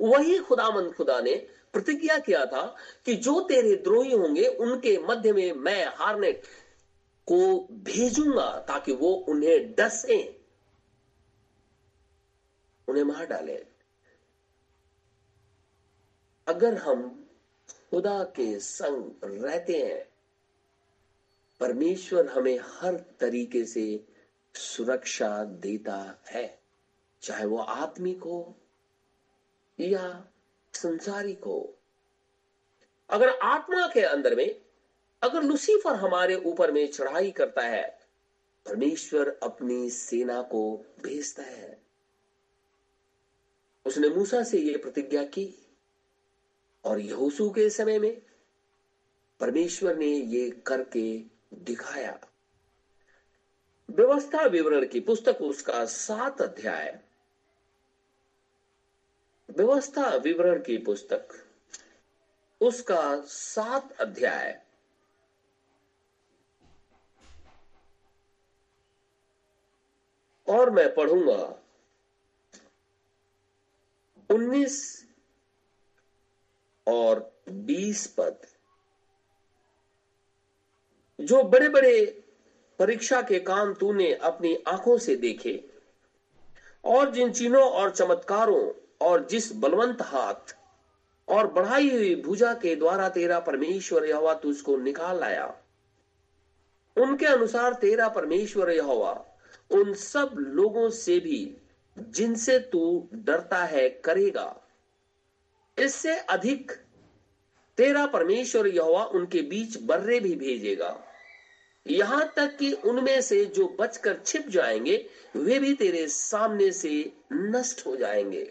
वही 0.00 0.38
खुदामंद 0.38 0.94
खुदा 0.94 1.20
ने 1.20 1.34
प्रतिज्ञा 1.72 2.18
किया 2.18 2.44
था 2.46 2.76
कि 3.04 3.14
जो 3.14 3.40
तेरे 3.40 3.74
द्रोही 3.76 4.12
होंगे, 4.12 4.46
उनके 4.46 4.98
मध्य 4.98 5.32
में 5.32 5.52
मैं 5.52 5.86
हारने 5.86 6.32
को 7.26 7.68
भेजूँगा 7.72 8.64
ताकि 8.68 8.92
वो 8.92 9.12
उन्हें 9.28 9.74
डसे। 9.74 10.35
उन्हें 12.88 13.04
मार 13.04 13.26
डाले। 13.26 13.66
अगर 16.48 16.74
हम 16.74 17.28
खुदा 17.90 18.24
के 18.24 18.58
संग 18.58 19.12
रहते 19.24 19.72
हैं, 19.72 20.08
परमेश्वर 21.60 22.26
हमें 22.26 22.58
हर 22.62 22.94
तरीके 23.20 23.64
से 23.64 24.06
सुरक्षा 24.54 25.44
देता 25.44 26.22
है, 26.28 26.58
चाहे 27.22 27.46
वो 27.46 27.58
आत्मिक 27.58 28.18
हो 28.18 28.58
या 29.80 30.28
संसारिक 30.74 31.44
हो 31.44 31.72
अगर 33.10 33.28
आत्मा 33.28 33.86
के 33.86 34.00
अंदर 34.00 34.34
में, 34.34 34.60
अगर 35.22 35.42
लुसीफर 35.42 35.94
हमारे 35.94 36.34
ऊपर 36.34 36.72
में 36.72 36.90
चढ़ाई 36.90 37.30
करता 37.30 37.62
है, 37.62 37.98
परमेश्वर 38.66 39.40
अपनी 39.42 39.90
सेना 39.90 40.42
को 40.42 40.84
भेजता 41.02 41.42
है। 41.42 41.85
उसने 43.86 44.08
मूसा 44.08 44.42
से 44.42 44.58
यह 44.58 44.78
प्रतिज्ञा 44.82 45.22
की 45.22 45.66
और 46.84 47.00
यहोसू 47.00 47.50
के 47.50 47.70
समय 47.70 47.98
में 47.98 48.22
परमेश्वर 49.40 49.96
ने 49.96 50.06
ये 50.06 50.50
करके 50.50 51.18
दिखाया। 51.54 52.20
व्यवस्था 53.90 54.46
विवरण 54.46 54.86
की 54.86 55.00
पुस्तक 55.00 55.38
उसका 55.40 55.84
सात 55.84 56.42
अध्याय। 56.42 57.00
व्यवस्था 59.50 60.16
विवरण 60.16 60.62
की 60.62 60.78
पुस्तक 60.78 61.28
उसका 62.60 63.20
सात 63.20 63.92
अध्याय। 63.92 64.62
और 70.48 70.70
मैं 70.70 70.94
पढ़ूँगा 70.94 71.65
उन्नीस 74.30 74.76
और 76.86 77.20
बीस 77.48 78.06
पद 78.06 78.46
जो 81.18 81.42
बड़े 81.42 81.68
बड़े 81.68 82.04
परीक्षा 82.78 83.20
के 83.22 83.38
काम 83.40 83.72
तूने 83.74 84.12
अपनी 84.14 84.54
आँखों 84.68 84.96
से 84.98 85.16
देखे। 85.16 85.62
और 86.84 87.10
जिन 87.10 87.32
चिन्हों 87.32 87.70
और 87.70 87.90
चमत्कारों 87.90 88.70
और 89.00 89.26
जिस 89.26 89.52
बलवंत 89.52 90.02
हाथ 90.02 90.54
और 91.28 91.46
बढ़ाई 91.46 91.90
हुई 91.90 92.14
भुजा 92.16 92.52
के 92.54 92.74
द्वारा 92.76 93.08
तेरा 93.08 93.38
परमेश्वर 93.40 94.04
यहोवा 94.04 94.34
तुझको 94.34 94.76
निकाल 94.76 95.20
लाया, 95.20 95.46
उनके 96.96 97.26
अनुसार 97.26 97.72
तेरा 97.74 98.08
परमेश्वर 98.08 98.70
यहोवा 98.70 99.12
उन 99.70 99.92
सब 99.94 100.34
लोगों 100.38 100.88
से 100.90 101.18
भी 101.20 101.40
जिनसे 101.98 102.58
तू 102.58 103.08
डरता 103.14 103.64
है, 103.64 103.88
करेगा। 103.88 104.62
इससे 105.78 106.16
अधिक 106.16 106.72
तेरा 107.76 108.06
परमेश्वर 108.06 108.66
यहोवा 108.66 109.04
उनके 109.04 109.42
बीच 109.42 109.78
बर्रे 109.82 110.20
भी 110.20 110.36
भेजेगा। 110.36 111.02
यहाँ 111.86 112.32
तक 112.36 112.56
कि 112.56 112.72
उनमें 112.72 113.20
से 113.20 113.44
जो 113.44 113.76
बचकर 113.80 114.20
छिप 114.26 114.48
जाएँगे, 114.48 115.10
वे 115.36 115.58
भी 115.58 115.74
तेरे 115.74 116.08
सामने 116.08 116.72
से 116.72 117.12
नष्ट 117.32 117.86
हो 117.86 117.96
जाएँगे। 117.96 118.44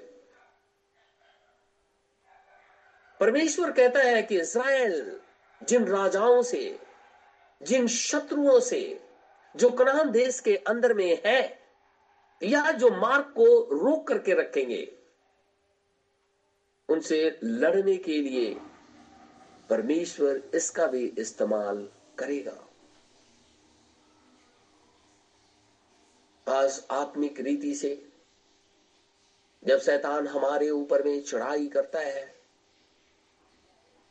परमेश्वर 3.19 3.71
कहता 3.71 3.99
है 3.99 4.21
कि 4.21 4.41
इसराइल 4.41 5.19
जिन 5.63 5.86
राजाओं 5.86 6.43
से, 6.43 6.79
जिन 7.63 7.88
शत्रुओं 7.88 8.60
से, 8.60 9.01
जो 9.55 9.69
कनान 9.69 10.12
देश 10.12 10.39
के 10.39 10.55
अंदर 10.55 10.93
में 10.93 11.21
है 11.25 11.64
या 12.41 12.71
जो 12.71 12.89
मार्ग 12.91 13.26
को 13.26 13.45
रोक 13.74 14.08
करके 14.08 14.34
रखेंगे, 14.34 14.98
उनसे 16.89 17.39
लड़ने 17.43 17.95
के 17.98 18.21
लिए 18.21 18.54
परमेश्वर 19.69 20.41
इसका 20.56 20.88
भी 20.88 21.06
इस्तेमाल 21.19 21.88
करेगा। 22.17 22.58
आज 26.48 26.84
आत्मिक 26.91 27.39
रीति 27.39 27.74
से 27.76 28.12
जब 29.63 29.80
शैतान 29.80 30.28
हमारे 30.28 30.69
ऊपर 30.69 31.04
में 31.04 31.21
चढ़ाई 31.21 31.67
करता 31.67 32.00
है, 32.00 32.36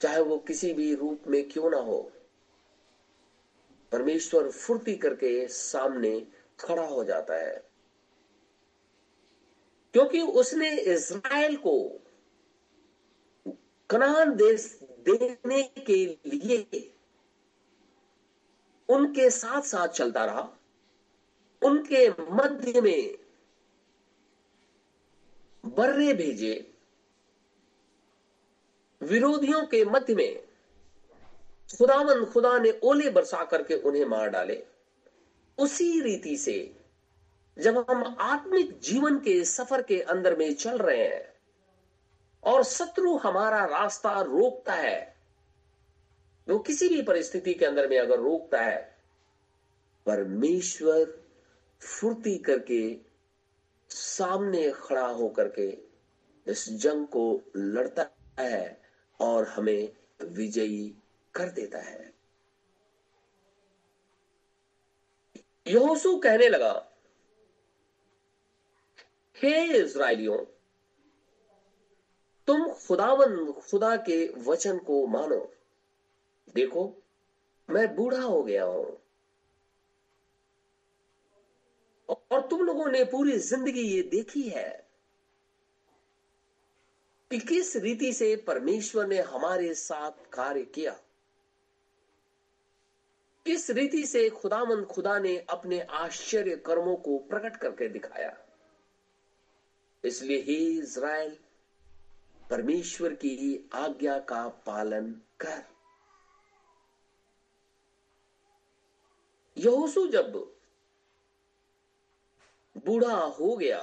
चाहे 0.00 0.20
वो 0.20 0.38
किसी 0.38 0.72
भी 0.72 0.94
रूप 0.94 1.26
में 1.26 1.42
क्यों 1.48 1.70
ना 1.70 1.78
हो, 1.78 2.00
परमेश्वर 3.92 4.50
फुर्ती 4.50 4.96
करके 4.96 5.46
सामने 5.48 6.26
खड़ा 6.60 6.86
हो 6.86 7.04
जाता 7.04 7.34
है। 7.34 7.73
क्योंकि 9.94 10.20
उसने 10.20 10.70
इज़राइल 10.80 11.56
को 11.56 12.00
कनान 13.90 14.36
देश 14.36 14.80
देने 14.82 15.62
के 15.62 16.06
लिए 16.26 16.94
उनके 18.88 19.30
साथ 19.30 19.62
साथ 19.62 19.88
चलता 19.88 20.24
रहा। 20.24 20.48
उनके 21.62 22.08
मध्य 22.10 22.80
में 22.80 23.18
बर्रे 25.66 26.12
भेजे। 26.14 26.74
विरोधियों 29.00 29.66
के 29.66 29.84
मध्य 29.84 30.14
में 30.14 30.44
खुदावन 31.78 32.24
खुदा 32.24 32.58
ने 32.58 32.80
ओले 32.82 33.10
बरसा 33.10 33.44
करके 33.44 33.74
उन्हें 33.74 34.04
मार 34.04 34.28
डाले। 34.30 34.66
उसी 35.58 36.00
रीति 36.00 36.36
से 36.36 36.83
जब 37.58 37.86
हम 37.90 38.16
आत्मिक 38.20 38.80
जीवन 38.80 39.18
के 39.18 39.44
सफ़र 39.44 39.82
के 39.82 40.00
अंदर 40.00 40.36
में 40.36 40.54
चल 40.54 40.78
रहे 40.78 41.08
हैं 41.08 41.34
और 42.42 42.64
शत्रु 42.64 43.16
हमारा 43.16 43.64
रास्ता 43.64 44.20
रोकता 44.20 44.72
है, 44.72 45.16
वो 46.48 46.58
किसी 46.58 46.88
भी 46.88 47.02
परिस्थिति 47.02 47.54
के 47.54 47.64
अंदर 47.64 47.88
में 47.88 47.98
अगर 47.98 48.18
रोकता 48.18 48.62
है, 48.62 48.98
परमेश्वर 50.06 51.24
फुर्ती 51.80 52.38
करके 52.38 52.98
सामने 53.90 54.70
खड़ा 54.70 55.06
होकर 55.06 55.48
के 55.48 55.68
इस 56.46 56.68
जंग 56.72 57.06
को 57.06 57.40
लड़ता 57.56 58.06
है 58.40 58.82
और 59.20 59.48
हमें 59.48 59.92
विजयी 60.22 60.94
कर 61.34 61.48
देता 61.48 61.78
है। 61.78 62.14
यहोसू 65.66 66.16
कहने 66.16 66.48
लगा 66.48 66.90
हे 69.44 69.78
इज़राइलियों, 69.78 70.38
तुम 72.46 72.72
खुदावन, 72.72 73.52
खुदा 73.52 73.96
के 73.96 74.32
वचन 74.38 74.78
को 74.78 75.06
मानो। 75.06 75.52
देखो, 76.54 77.02
मैं 77.70 77.96
बूढ़ा 77.96 78.22
हो 78.22 78.42
गया 78.42 78.64
हूँ। 78.64 79.00
और 82.08 82.46
तुम 82.46 82.60
लोगों 82.60 82.86
ने 82.86 83.04
पूरी 83.04 83.38
ज़िंदगी 83.38 83.82
ये 83.82 84.02
देखी 84.02 84.42
है 84.42 84.88
कि 87.30 87.38
किस 87.38 87.76
रीति 87.76 88.12
से 88.12 88.36
परमेश्वर 88.36 89.06
ने 89.06 89.20
हमारे 89.20 89.74
साथ 89.74 90.10
कार्य 90.10 90.62
किया। 90.62 90.92
किस 93.46 93.70
रीति 93.70 94.06
से 94.06 94.30
खुदामंद 94.30 94.86
खुदा 94.86 95.18
ने 95.18 95.38
अपने 95.38 95.80
आश्चर्य 95.80 96.56
कर्मों 96.56 96.96
को 96.96 97.18
प्रकट 97.18 97.56
करके 97.56 97.88
दिखाया। 97.88 98.43
इसलिए 100.04 100.38
ही 100.38 100.56
इज़राइल, 100.78 101.36
परमेश्वर 102.50 103.14
की 103.14 103.70
आज्ञा 103.74 104.18
का 104.20 104.48
पालन 104.66 105.10
कर। 105.40 105.62
यहोसू 109.56 110.06
जब 110.06 110.32
बूढ़ा 112.76 113.14
हो 113.14 113.56
गया 113.56 113.80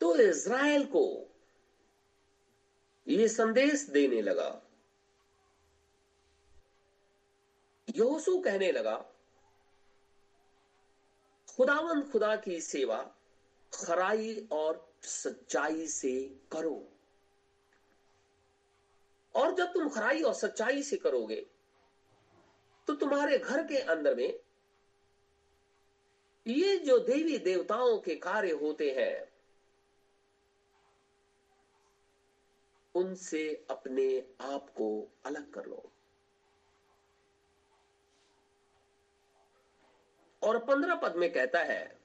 तो 0.00 0.14
इज़राइल 0.16 0.84
को 0.86 1.04
यह 3.06 3.26
संदेश 3.28 3.82
देने 3.90 4.20
लगा। 4.22 4.50
योसु 7.88 8.38
कहने 8.40 8.70
लगा 8.72 8.94
खुदावंद 11.56 12.08
खुदा 12.10 12.34
की 12.36 12.60
सेवा, 12.60 12.98
खराई 13.72 14.48
और 14.52 14.94
सच्चाई 15.02 15.86
से 15.86 16.14
करो। 16.52 16.88
और 19.34 19.54
जब 19.54 19.72
तुम 19.72 19.88
खराई 19.88 20.22
और 20.22 20.34
सच्चाई 20.34 20.82
से 20.82 20.96
करोगे 20.96 21.46
तो 22.88 22.94
तुम्हारे 22.94 23.38
घर 23.38 23.66
के 23.66 23.78
अंदर 23.78 24.14
में 24.14 24.40
ये 26.46 26.76
जो 26.78 26.98
देवी 26.98 27.38
देवताओं 27.38 27.98
के 27.98 28.14
कार्य 28.14 28.52
होते 28.52 28.90
हैं, 28.90 29.28
उनसे 32.94 33.44
अपने 33.70 34.06
आप 34.40 34.68
को 34.70 34.88
अलग 35.26 35.50
कर 35.52 35.66
लो। 35.66 35.91
और 40.42 40.58
पंद्रह 40.58 40.94
पद 40.94 41.16
में 41.16 41.32
कहता 41.32 41.60
है, 41.62 41.98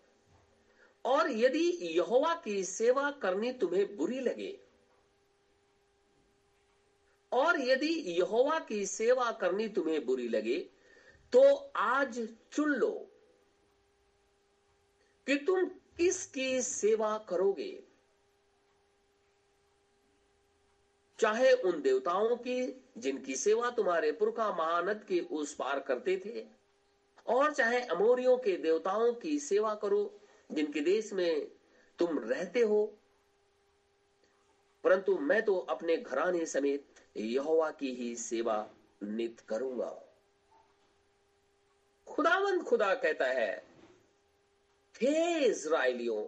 और 1.06 1.32
यदि 1.32 1.68
यहोवा 1.90 2.34
की 2.36 2.64
सेवा 2.66 3.10
करनी 3.22 3.52
तुम्हें 3.54 3.96
बुरी 3.98 4.20
लगे, 4.20 4.58
और 7.32 7.60
यदि 7.62 7.94
यहोवा 8.10 8.60
की 8.60 8.86
सेवा 8.86 9.32
करनी 9.32 9.68
तुम्हें 9.70 10.06
बुरी 10.06 10.28
लगे 10.28 10.58
तो 11.34 11.42
आज 11.78 12.20
चुन 12.52 12.70
लो 12.70 12.92
कि 15.28 15.36
तुम 15.38 15.66
किसकी 15.98 16.62
सेवा 16.62 17.18
करोगे। 17.30 17.72
चाहे 21.20 21.52
उन 21.54 21.82
देवताओं 21.82 22.36
की 22.38 22.86
जिनकी 22.98 23.36
सेवा 23.36 23.70
तुम्हारे 23.70 24.12
पुरखा 24.12 24.50
महानद 24.52 25.04
के 25.04 25.20
उस 25.32 25.54
पार 25.54 25.80
करते 25.80 26.18
थे 26.26 26.46
और 27.28 27.54
चाहे 27.54 27.82
अमोरियों 27.82 28.38
के 28.38 28.58
देवताओं 28.58 29.14
की 29.14 29.40
सेवा 29.40 29.76
करो, 29.76 30.20
जिनके 30.52 30.80
देश 30.80 31.14
में 31.14 31.48
तुम 32.00 32.20
रहते 32.20 32.62
हो। 32.62 32.98
परंतु 34.84 35.18
मैं 35.18 35.46
तो 35.46 35.58
अपने 35.58 35.98
घराने 35.98 36.46
समेत 36.46 36.86
यहोवा 37.18 37.72
की 37.72 37.94
ही 37.94 38.16
सेवा 38.16 38.70
नित 39.04 39.40
करूँगा। 39.40 40.04
खुदावंद 42.08 42.64
खुदा 42.64 42.96
कहता 42.96 43.26
है, 43.26 43.68
हे 45.02 45.46
इज़राइलियों, 45.46 46.26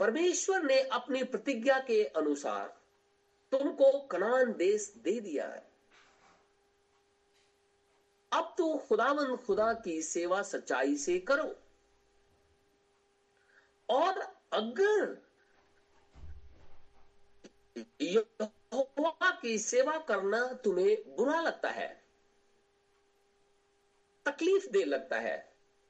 परमेश्वर 0.00 0.62
ने 0.62 0.80
अपनी 0.80 1.24
प्रतिज्ञा 1.24 1.78
के 1.78 2.04
अनुसार 2.04 2.80
तुमको 3.52 4.00
कनान 4.00 4.52
देश 4.52 4.94
दे 4.98 5.20
दिया 5.20 5.48
है। 5.48 5.71
अब 8.32 8.54
तो 8.58 8.76
खुदावंद 8.78 9.38
खुदा 9.38 9.72
की 9.74 10.02
सेवा 10.02 10.42
सच्चाई 10.42 10.96
से 10.96 11.18
करो। 11.20 11.54
और 13.88 14.18
अगर 14.52 15.20
की 19.42 19.58
सेवा 19.58 19.96
करना 19.98 20.52
तुम्हें 20.54 21.16
बुरा 21.16 21.40
लगता 21.40 21.70
है, 21.70 21.88
तकलीफ़ 24.26 24.68
दे 24.70 24.84
लगता 24.84 25.18
है 25.18 25.36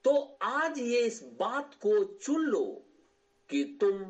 तो 0.05 0.39
आज 0.43 0.79
ये 0.79 1.01
इस 1.01 1.23
बात 1.39 1.75
को 1.75 2.05
चुन 2.05 2.41
लो 2.41 2.65
कि 3.51 3.65
तुम 3.81 4.05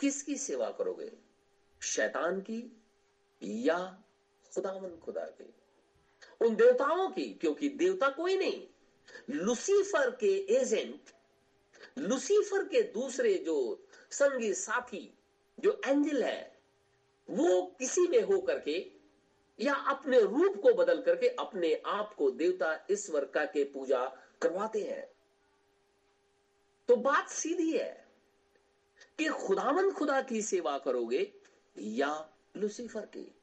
किसकी 0.00 0.36
सेवा 0.36 0.70
करोगे? 0.70 1.12
शैतान 1.82 2.40
की 2.40 2.60
या 3.42 3.78
खुदावन 4.52 4.96
खुदा 4.96 5.24
की? 5.24 5.55
उन 6.40 6.56
देवताओं 6.56 7.08
की, 7.08 7.24
क्योंकि 7.24 7.68
देवता 7.68 8.08
कोई 8.08 8.36
नहीं। 8.36 8.66
लुसीफर 9.30 10.10
के 10.10 10.54
एजेंट, 10.54 11.00
लुसीफर 11.98 12.64
के 12.64 12.82
दूसरे 12.82 13.34
जो 13.34 13.86
संगी 14.10 14.54
साथी, 14.54 15.18
जो 15.60 15.80
एंजल 15.86 16.22
है, 16.22 16.60
वो 17.30 17.62
किसी 17.78 18.00
में 18.00 18.22
हो 18.22 18.40
करके 18.40 18.92
या 19.60 19.74
अपने 19.74 20.20
रूप 20.20 20.62
को 20.62 20.74
बदल 20.74 21.02
करके 21.02 21.28
अपने 21.28 21.82
आप 21.86 22.14
को 22.14 22.30
देवता 22.30 22.86
ईश्वर 22.90 23.24
का 23.24 23.44
के 23.44 23.64
पूजा 23.64 24.04
करवाते 24.42 24.82
हैं। 24.82 25.08
तो 26.88 26.96
बात 26.96 27.28
सीधी 27.28 27.78
है 27.78 28.06
कि 29.18 29.24
खुदामंद 29.24 29.92
खुदा 29.92 30.22
की 30.22 30.42
सेवा 30.42 30.78
करोगे 30.78 31.32
या 31.78 32.32
लुसीफर 32.56 33.00
की। 33.00 33.34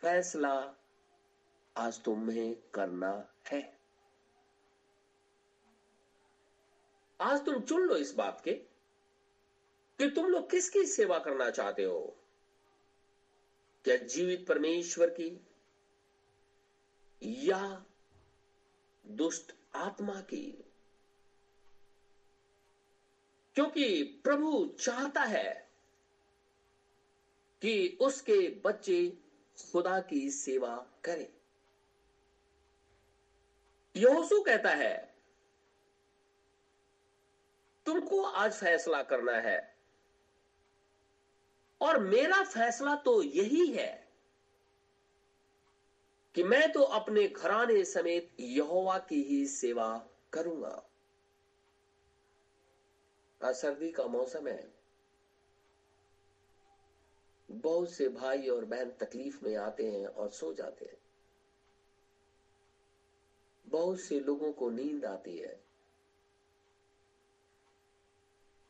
फैसला 0.00 0.74
आज 1.76 2.02
तुम्हें 2.02 2.56
करना 2.74 3.34
है। 3.52 3.80
आज 7.20 7.44
तुम 7.46 7.62
चुन 7.62 7.80
लो 7.80 7.96
इस 7.96 8.14
बात 8.14 8.42
के 8.44 8.52
कि 9.98 10.10
तुम 10.10 10.26
लोग 10.26 10.50
किसकी 10.50 10.86
सेवा 10.86 11.18
करना 11.18 11.50
चाहते 11.50 11.84
हो। 11.84 12.16
क्या 13.84 13.96
जीवित 13.96 14.46
परमेश्वर 14.46 15.10
की 15.10 15.40
या 17.22 17.86
दुष्ट 19.06 19.52
आत्मा 19.74 20.20
की। 20.20 20.64
क्योंकि 23.54 24.02
प्रभु 24.02 24.76
चाहता 24.80 25.22
है 25.22 25.70
कि 27.62 27.98
उसके 28.00 28.60
बच्चे 28.64 29.18
खुदा 29.72 30.00
की 30.00 30.30
सेवा 30.30 30.86
करें। 31.04 31.43
योसु 33.94 34.40
कहता 34.42 34.70
है, 34.70 35.14
तुमको 37.86 38.22
आज 38.22 38.52
फैसला 38.52 39.02
करना 39.02 39.36
है 39.40 39.58
और 41.80 41.98
मेरा 41.98 42.42
फैसला 42.44 42.94
तो 42.96 43.22
यही 43.22 43.66
है 43.66 43.92
कि 46.34 46.42
मैं 46.42 46.70
तो 46.72 46.82
अपने 46.92 47.26
घराने 47.28 47.84
समेत 47.84 48.30
यहोवा 48.40 48.98
की 48.98 49.22
ही 49.22 49.46
सेवा 49.46 49.86
करूँगा। 50.32 50.82
आज 53.40 53.54
सर्दी 53.54 53.90
का 53.92 54.06
मौसम 54.06 54.48
है। 54.48 54.72
बहुत 57.48 57.90
से 57.90 58.08
भाई 58.08 58.48
और 58.48 58.64
बहन 58.64 58.90
तकलीफ़ 59.00 59.44
में 59.44 59.56
आते 59.56 59.90
हैं 59.90 60.06
और 60.06 60.30
सो 60.30 60.52
जाते 60.54 60.84
हैं। 60.84 61.03
बहुत 63.74 64.00
से 64.00 64.20
लोगों 64.20 64.52
को 64.52 64.70
नींद 64.70 65.04
आती 65.04 65.38
है। 65.38 65.64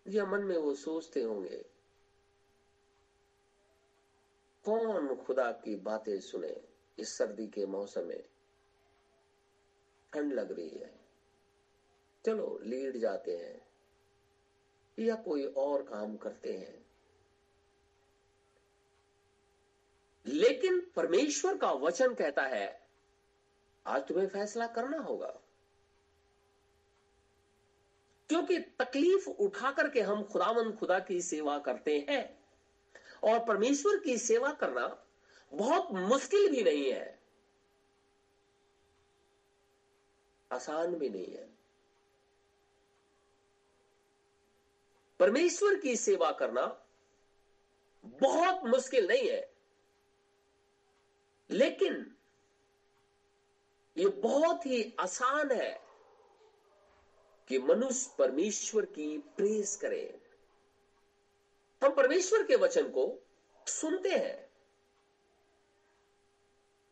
या 0.09 0.27
मन 0.27 0.41
में 0.41 0.57
वो 0.57 0.75
सोचते 0.75 1.23
होंगे, 1.23 1.65
कौन 4.65 5.17
खुदा 5.17 5.53
की 5.53 5.77
बातें 5.77 6.21
सुने 6.21 6.65
इस 6.99 7.19
सर्दी 7.19 7.47
के 7.47 7.67
मौसम 7.67 8.05
में? 8.05 8.23
ठंड 10.13 10.33
लग 10.33 10.53
रही 10.53 10.69
है। 10.69 11.01
चलो 12.27 12.59
लीड 12.63 12.97
जाते 12.97 13.37
हैं। 13.37 13.67
या 14.99 15.15
कोई 15.15 15.45
और 15.45 15.83
काम 15.83 16.17
करते 16.17 16.53
हैं। 16.53 16.87
लेकिन 20.27 20.93
परमेश्वर 20.97 21.59
का 21.59 21.73
वचन 21.73 22.15
कहता 22.15 22.43
है 22.43 22.84
आज 23.87 24.09
तुम्हें 24.09 24.29
फैसला 24.29 24.67
करना 24.67 24.99
होगा। 24.99 25.41
क्योंकि 28.29 28.59
तकलीफ़ 28.59 29.29
उठा 29.29 29.73
करके 29.73 30.01
हम 30.01 30.25
खुदावंद 30.25 30.79
खुदा 30.79 31.01
की 31.01 31.23
सेवा 31.23 31.59
करते 31.59 32.07
हैं 32.11 32.45
और 33.25 33.45
परमेश्वर 33.45 34.01
की 34.01 34.19
सेवा 34.19 34.53
करना 34.53 35.07
बहुत 35.55 35.89
मुश्किल 35.93 36.51
भी 36.51 36.63
नहीं 36.63 36.93
है। 36.93 37.23
आसान 40.53 40.95
भी 40.95 41.09
नहीं 41.09 41.27
है। 41.27 41.55
परमेश्वर 45.21 45.81
की 45.81 45.97
सेवा 45.97 46.33
करना 46.33 46.87
बहुत 48.05 48.65
मुश्किल 48.65 49.07
नहीं 49.09 49.29
है। 49.29 49.55
लेकिन 51.51 52.14
ये 53.97 54.09
बहुत 54.09 54.67
ही 54.67 54.95
आसान 55.01 55.51
है 55.51 55.81
कि 57.49 57.59
मनुष्य 57.59 58.15
परमेश्वर 58.19 58.85
की 58.85 59.19
प्रेस 59.19 59.77
करे। 59.77 60.21
हम 61.85 61.95
परमेश्वर 61.95 62.43
के 62.43 62.57
वचन 62.57 62.89
को 62.89 63.19
सुनते 63.67 64.09
हैं 64.09 64.53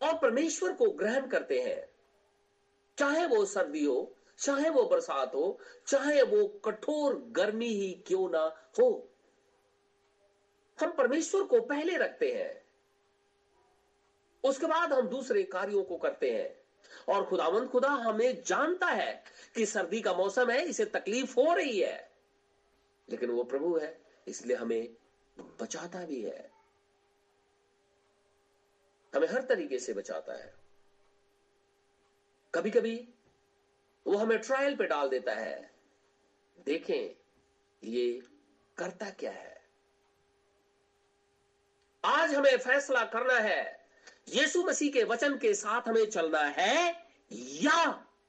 और 0.02 0.18
परमेश्वर 0.18 0.72
को 0.72 0.90
ग्रहण 0.90 1.26
करते 1.26 1.62
हैं। 1.62 1.88
चाहे 2.98 3.26
वो 3.26 3.44
सर्दी 3.44 3.84
हो, 3.84 4.16
चाहे 4.38 4.70
वो 4.70 4.84
बरसात 4.84 5.34
हो, 5.34 5.58
चाहे 5.86 6.22
वो 6.22 6.48
कठोर 6.48 7.16
गर्मी 7.16 7.68
ही 7.68 7.92
क्यों 8.06 8.30
ना 8.30 8.70
हो। 8.80 9.08
हम 10.80 10.92
परमेश्वर 10.92 11.44
को 11.44 11.60
पहले 11.60 11.96
रखते 11.96 12.32
हैं। 12.32 12.66
उसके 14.44 14.66
बाद 14.66 14.92
हम 14.92 15.08
दूसरे 15.08 15.42
कार्यों 15.42 15.84
को 15.84 15.96
करते 15.96 16.30
हैं। 16.30 16.61
और 17.08 17.26
खुदावंत 17.26 17.70
खुदा 17.70 17.90
हमें 17.90 18.42
जानता 18.42 18.86
है 18.86 19.24
कि 19.54 19.66
सर्दी 19.66 20.00
का 20.00 20.12
मौसम 20.12 20.50
है, 20.50 20.62
इसे 20.62 20.84
तकलीफ़ 20.84 21.40
हो 21.40 21.54
रही 21.54 21.80
है। 21.80 22.12
लेकिन 23.10 23.30
वो 23.30 23.44
प्रभु 23.44 23.78
है, 23.78 24.00
इसलिए 24.28 24.56
हमें 24.56 24.96
बचाता 25.38 26.04
भी 26.04 26.22
है। 26.22 26.50
हमें 29.14 29.28
हर 29.28 29.42
तरीके 29.42 29.78
से 29.78 29.92
बचाता 29.92 30.32
है। 30.32 30.54
कभी 32.54 32.70
कभी 32.70 33.14
वो 34.06 34.16
हमें 34.16 34.38
ट्रायल 34.38 34.76
पे 34.76 34.86
डाल 34.86 35.08
देता 35.08 35.34
है। 35.34 35.72
देखें, 36.66 37.16
ये 37.84 38.22
करता 38.78 39.10
क्या 39.10 39.32
है? 39.32 39.62
आज 42.04 42.34
हमें 42.34 42.58
फैसला 42.58 43.04
करना 43.04 43.34
है। 43.34 43.81
यीशु 44.28 44.62
मसीह 44.62 44.92
के 44.92 45.04
वचन 45.04 45.36
के 45.38 45.54
साथ 45.54 45.88
हमें 45.88 46.04
चलना 46.06 46.40
है 46.40 47.06
या 47.32 47.86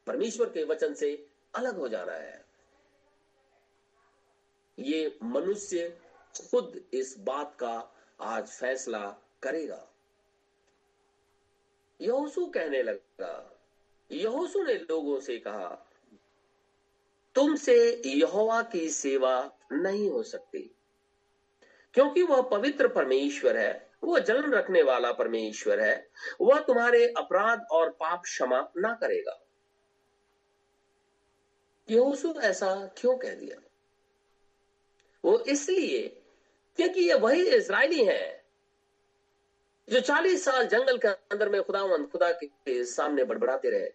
परमेश्वर 0.07 0.49
के 0.49 0.63
वचन 0.63 0.93
से 0.93 1.27
अलग 1.53 1.77
हो 1.77 1.87
जाना 1.89 2.13
है। 2.13 2.45
ये 4.79 5.17
मनुष्य 5.23 5.97
खुद 6.51 6.81
इस 6.93 7.15
बात 7.19 7.55
का 7.59 7.95
आज 8.21 8.47
फैसला 8.47 8.99
करेगा। 9.43 9.87
यहोसू 11.99 12.45
कहने 12.45 12.83
लगा 12.83 13.49
यहोसू 14.11 14.63
ने 14.63 14.73
लोगों 14.73 15.19
से 15.19 15.37
कहा, 15.37 15.69
तुमसे 17.35 18.01
यहोवा 18.05 18.61
की 18.63 18.89
सेवा 18.89 19.51
नहीं 19.71 20.09
हो 20.09 20.23
सकती, 20.23 20.59
क्योंकि 21.93 22.23
वह 22.23 22.41
पवित्र 22.41 22.87
परमेश्वर 22.87 23.57
है। 23.57 23.92
वह 24.03 24.19
जन्म 24.19 24.53
रखने 24.53 24.81
वाला 24.83 25.11
परमेश्वर 25.13 25.79
है। 25.79 25.95
वह 26.41 26.59
तुम्हारे 26.59 27.05
अपराध 27.17 27.65
और 27.71 27.89
पाप 27.91 28.21
क्षमा 28.23 28.59
ना 28.77 28.93
करेगा। 28.93 29.39
ऐसा 32.39 32.75
क्यों 32.97 33.17
कह 33.17 33.33
दिया? 33.35 33.57
वो 35.23 35.37
इसलिए 35.39 36.07
क्योंकि 36.79 36.99
ये 36.99 37.13
वही 37.13 37.47
इसराइली 37.47 38.03
है 38.05 38.43
जो 39.87 39.99
चालीस 39.99 40.43
साल 40.45 40.67
जंगल 40.67 40.97
के 40.97 41.07
अंदर 41.07 41.49
में 41.49 41.61
खुदावंद 41.63 42.07
खुदा 42.09 42.31
के 42.31 42.83
सामने 42.85 43.23
बड़बड़ाते 43.23 43.69
रहे। 43.69 43.89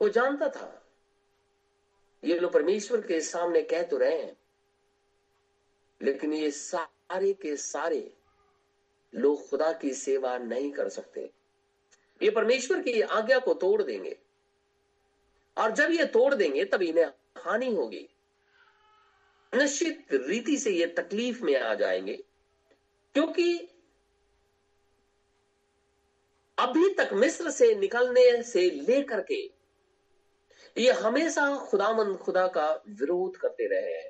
वो 0.00 0.08
जानता 0.08 0.48
था, 0.48 0.82
ये 2.22 2.38
लोग 2.38 2.52
परमेश्वर 2.52 3.00
के 3.00 3.20
सामने 3.20 3.62
कह 3.62 3.82
तो 3.82 3.98
रहे 3.98 4.18
हैं, 4.18 4.36
लेकिन 6.00 6.32
ये 6.32 6.50
सारे 7.10 7.32
के 7.32 7.56
सारे 7.56 8.12
लोग 9.14 9.48
खुदा 9.48 9.72
की 9.72 9.94
सेवा 9.94 10.38
नहीं 10.38 10.70
कर 10.72 10.88
सकते। 10.88 11.30
ये 12.22 12.30
परमेश्वर 12.30 12.82
की 12.82 13.00
आज्ञा 13.00 13.38
को 13.38 13.54
तोड़ 13.54 13.82
देंगे। 13.82 14.18
और 15.58 15.70
जब 15.70 15.90
ये 15.90 16.04
तोड़ 16.04 16.34
देंगे, 16.34 16.64
तब 16.64 16.82
इन्हें 16.82 17.06
हानि 17.38 17.74
होगी। 17.74 18.08
निश्चित 19.54 20.06
रीति 20.12 20.56
से 20.56 20.70
ये 20.70 20.86
तकलीफ़ 20.86 21.42
में 21.44 21.56
आ 21.60 21.74
जाएँगे, 21.74 22.24
क्योंकि 23.14 23.58
अभी 26.58 26.94
तक 26.94 27.10
मिस्र 27.12 27.50
से 27.50 27.74
निकलने 27.74 28.42
से 28.42 28.70
लेकर 28.70 29.20
के 29.20 29.50
ये 30.78 30.92
हमेशा 30.92 31.56
खुदामंद 31.56 32.16
खुदा 32.16 32.48
का 32.48 32.82
विरोध 32.88 33.36
करते 33.36 33.66
रहे 33.66 33.94
हैं। 33.94 34.09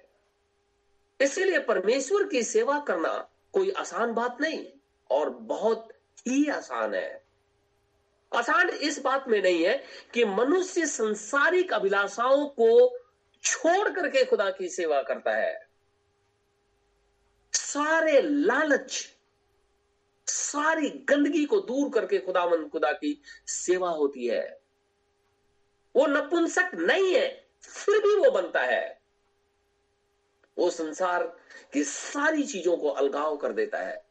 इसीलिए 1.21 1.59
परमेश्वर 1.59 2.25
की 2.25 2.43
सेवा 2.43 2.79
करना 2.81 3.31
कोई 3.53 3.71
आसान 3.71 4.15
बात 4.15 4.41
नहीं 4.41 4.67
और 5.11 5.31
बहुत 5.31 5.89
ही 6.29 6.51
आसान 6.51 6.95
है। 6.95 7.25
आसान 8.35 8.69
इस 8.69 8.99
बात 8.99 9.29
में 9.29 9.43
नहीं 9.43 9.65
है 9.65 9.85
कि 10.15 10.25
मनुष्य 10.25 10.87
संसारिक 10.87 11.73
अभिलाषाओं 11.73 12.47
को 12.47 12.99
छोड़ 13.43 13.89
करके 13.89 14.25
खुदा 14.25 14.51
की 14.51 14.69
सेवा 14.69 15.03
करता 15.03 15.37
है। 15.37 15.67
सारे 17.53 18.21
लालच, 18.23 19.17
सारी 20.27 20.89
गंदगी 20.89 21.45
को 21.45 21.61
दूर 21.61 21.91
करके 21.91 22.19
खुदावंद 22.19 22.71
खुदा 22.71 22.93
की 22.93 23.23
सेवा 23.47 23.91
होती 23.91 24.27
है। 24.27 24.61
वो 25.97 26.07
नपुंसक 26.07 26.71
नहीं 26.75 27.15
है, 27.15 27.47
फिर 27.63 27.99
भी 27.99 28.17
वो 28.17 28.31
बनता 28.31 28.61
है। 28.61 29.00
वो 30.61 30.71
संसार 30.71 31.37
की 31.73 31.85
सारी 31.85 32.47
चीज़ों 32.47 32.77
को 32.77 32.89
अलगाव 32.89 33.37
कर 33.37 33.53
देता 33.53 33.79
है। 33.79 34.05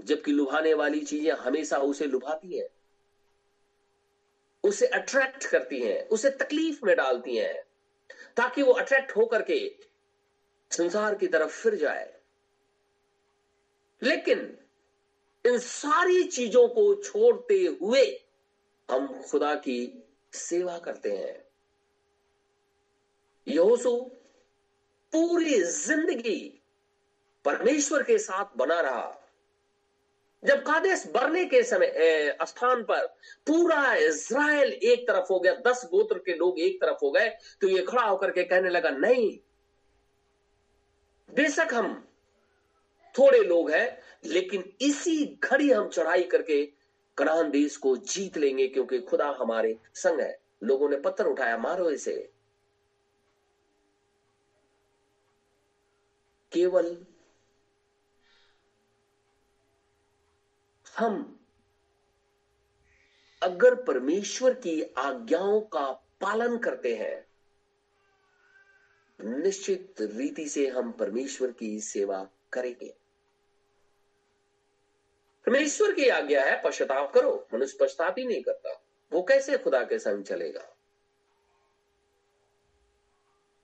जबकि 0.00 0.32
लुभाने 0.32 0.74
वाली 0.74 1.04
चीज़ें 1.04 1.32
हमेशा 1.32 1.78
उसे 1.78 2.06
लुभाती 2.06 2.58
हैं, 2.58 2.68
उसे 4.64 4.86
अट्रैक्ट 4.86 5.46
करती 5.46 5.80
हैं, 5.80 6.08
उसे 6.08 6.30
तकलीफ़ 6.30 6.86
में 6.86 6.96
डालती 6.96 7.36
हैं, 7.36 7.62
ताकि 8.36 8.62
वो 8.62 8.72
अट्रैक्ट 8.72 9.16
होकर 9.16 9.42
के 9.42 9.76
संसार 10.70 11.14
की 11.14 11.26
तरफ़ 11.26 11.50
फिर 11.50 11.74
जाए। 11.74 12.20
लेकिन 14.02 14.58
इन 15.46 15.58
सारी 15.58 16.24
चीज़ों 16.24 16.68
को 16.68 16.94
छोड़ते 16.94 17.66
हुए 17.80 18.24
हम 18.90 19.22
खुदा 19.22 19.54
की 19.54 20.02
सेवा 20.32 20.78
करते 20.78 21.12
हैं। 21.12 21.44
यहोसू 23.48 24.10
पूरी 25.12 25.62
ज़िंदगी 25.62 26.40
परमेश्वर 27.44 28.02
के 28.02 28.18
साथ 28.18 28.56
बना 28.56 28.80
रहा। 28.80 29.18
जब 30.42 30.62
कादेश 30.62 31.04
बरने 31.14 31.44
के 31.44 31.62
समय 31.62 31.92
स्थान 32.42 32.82
पर 32.82 33.06
पूरा 33.46 33.94
इज़राइल 33.96 34.72
एक 34.72 35.06
तरफ़ 35.08 35.26
हो 35.30 35.38
गया, 35.40 35.54
दस 35.66 35.84
गोत्र 35.90 36.18
के 36.18 36.34
लोग 36.34 36.58
एक 36.60 36.80
तरफ़ 36.80 36.98
हो 37.02 37.10
गए 37.10 37.28
तो 37.60 37.68
ये 37.68 37.82
खड़ा 37.82 38.02
होकर 38.02 38.30
के 38.30 38.44
कहने 38.44 38.70
लगा, 38.70 38.90
नहीं, 38.90 39.38
बेशक 41.28 41.74
हम 41.74 41.94
थोड़े 43.14 43.38
लोग 43.38 43.70
हैं, 43.70 43.98
लेकिन 44.24 44.64
इसी 44.80 45.24
घड़ी 45.44 45.70
हम 45.70 45.88
चढ़ाई 45.88 46.22
करके 46.24 46.64
कनान 47.18 47.50
देश 47.50 47.76
को 47.76 47.96
जीत 47.96 48.36
लेंगे, 48.36 48.66
क्योंकि 48.68 48.98
खुदा 49.00 49.26
हमारे 49.40 49.76
संग 49.94 50.20
है। 50.20 50.38
लोगों 50.62 50.88
ने 50.88 50.96
पत्थर 50.96 51.26
उठाया, 51.26 51.56
मारो 51.58 51.90
इसे। 51.90 52.30
केवल 56.52 57.06
हम 60.98 61.40
अगर 63.42 63.74
परमेश्वर 63.74 64.54
की 64.54 64.82
आज्ञाओं 64.82 65.60
का 65.60 65.92
पालन 66.20 66.58
करते 66.58 66.96
हैं, 66.96 67.26
निश्चित 69.42 69.94
रीति 70.00 70.48
से 70.48 70.68
हम 70.68 70.92
परमेश्वर 70.92 71.52
की 71.52 71.80
सेवा 71.80 72.28
करेंगे। 72.52 72.96
परमेश्वर 75.46 75.92
की 75.92 76.08
आज्ञा 76.08 76.44
है, 76.44 76.62
पश्चाताप 76.62 77.12
करो, 77.14 77.48
मनुष्य 77.54 77.78
पश्चाताप 77.80 78.14
ही 78.18 78.26
नहीं 78.26 78.42
करता। 78.42 78.82
वो 79.12 79.22
कैसे 79.22 79.58
खुदा 79.58 79.84
के 79.84 79.98
संग 79.98 80.24
चलेगा? 80.24 80.71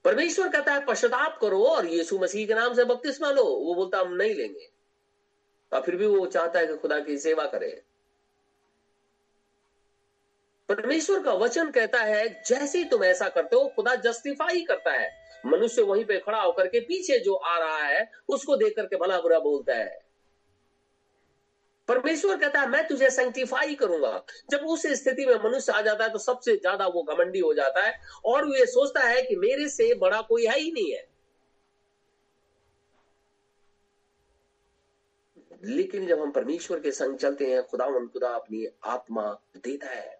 परमेश्वर 0.08 0.48
कहता 0.48 0.72
है, 0.72 0.86
पश्चाताप 0.86 1.38
करो 1.40 1.64
और 1.64 1.86
यीशु 1.86 2.18
मसीह 2.18 2.46
के 2.46 2.54
नाम 2.54 2.74
से 2.74 2.84
बपतिस्मा 2.84 3.30
लो। 3.30 3.44
वो 3.44 3.74
बोलता, 3.74 3.98
हम 3.98 4.12
नहीं 4.12 4.34
लेंगे। 4.34 4.70
और 5.72 5.82
फिर 5.82 5.96
भी 5.96 6.06
वो 6.06 6.26
चाहता 6.26 6.58
है 6.58 6.66
कि 6.66 6.76
खुदा 6.76 7.00
की 7.00 7.18
सेवा 7.18 7.46
करे। 7.46 7.82
परमेश्वर 10.68 11.22
का 11.22 11.32
वचन 11.32 11.70
कहता 11.70 11.98
है, 11.98 12.42
जैसे 12.46 12.84
तुम 12.84 13.04
ऐसा 13.04 13.28
करते 13.28 13.56
हो, 13.56 13.72
खुदा 13.76 13.94
जस्टिफाई 13.94 14.60
करता 14.60 14.92
है। 14.92 15.12
मनुष्य 15.46 15.82
वहीं 15.82 16.04
पे 16.04 16.18
खड़ा 16.18 16.40
होकर 16.40 16.66
के 16.66 16.80
पीछे 16.80 17.18
जो 17.18 17.34
आ 17.34 17.58
रहा 17.58 17.78
है, 17.78 18.12
उसको 18.28 18.56
देख 18.56 18.76
करके 18.76 18.96
भला 18.96 19.20
बुरा 19.20 19.38
बोलता 19.38 19.74
है। 19.74 20.07
परमेश्वर 21.88 22.36
कहता 22.36 22.60
है, 22.60 22.68
मैं 22.68 22.86
तुझे 22.88 23.10
सेंटिफाई 23.10 23.74
करूँगा। 23.74 24.24
जब 24.50 24.66
उस 24.66 24.86
स्थिति 24.94 25.26
में 25.26 25.34
मनुष्य 25.44 25.72
आ 25.72 25.80
जाता 25.82 26.04
है 26.04 26.10
तो 26.10 26.18
सबसे 26.20 26.56
ज़्यादा 26.56 26.86
वो 26.86 27.02
घमंडी 27.04 27.38
हो 27.38 27.52
जाता 27.54 27.84
है 27.84 27.94
और 28.24 28.46
वो 28.46 28.54
ये 28.54 28.66
सोचता 28.68 29.00
है 29.00 29.22
कि 29.22 29.36
मेरे 29.38 29.68
से 29.68 29.94
बड़ा 29.96 30.20
कोई 30.22 30.46
है 30.46 30.58
ही 30.58 30.70
नहीं 30.72 30.92
है। 30.92 31.06
लेकिन 35.66 36.06
जब 36.06 36.20
हम 36.20 36.30
परमेश्वर 36.32 36.80
के 36.80 36.90
संग 36.92 37.16
चलते 37.18 37.46
हैं 37.46 37.62
खुदा 37.62 37.86
खुदा 38.12 38.28
अपनी 38.30 38.66
आत्मा 38.86 39.22
देता 39.56 39.86
है, 39.86 40.18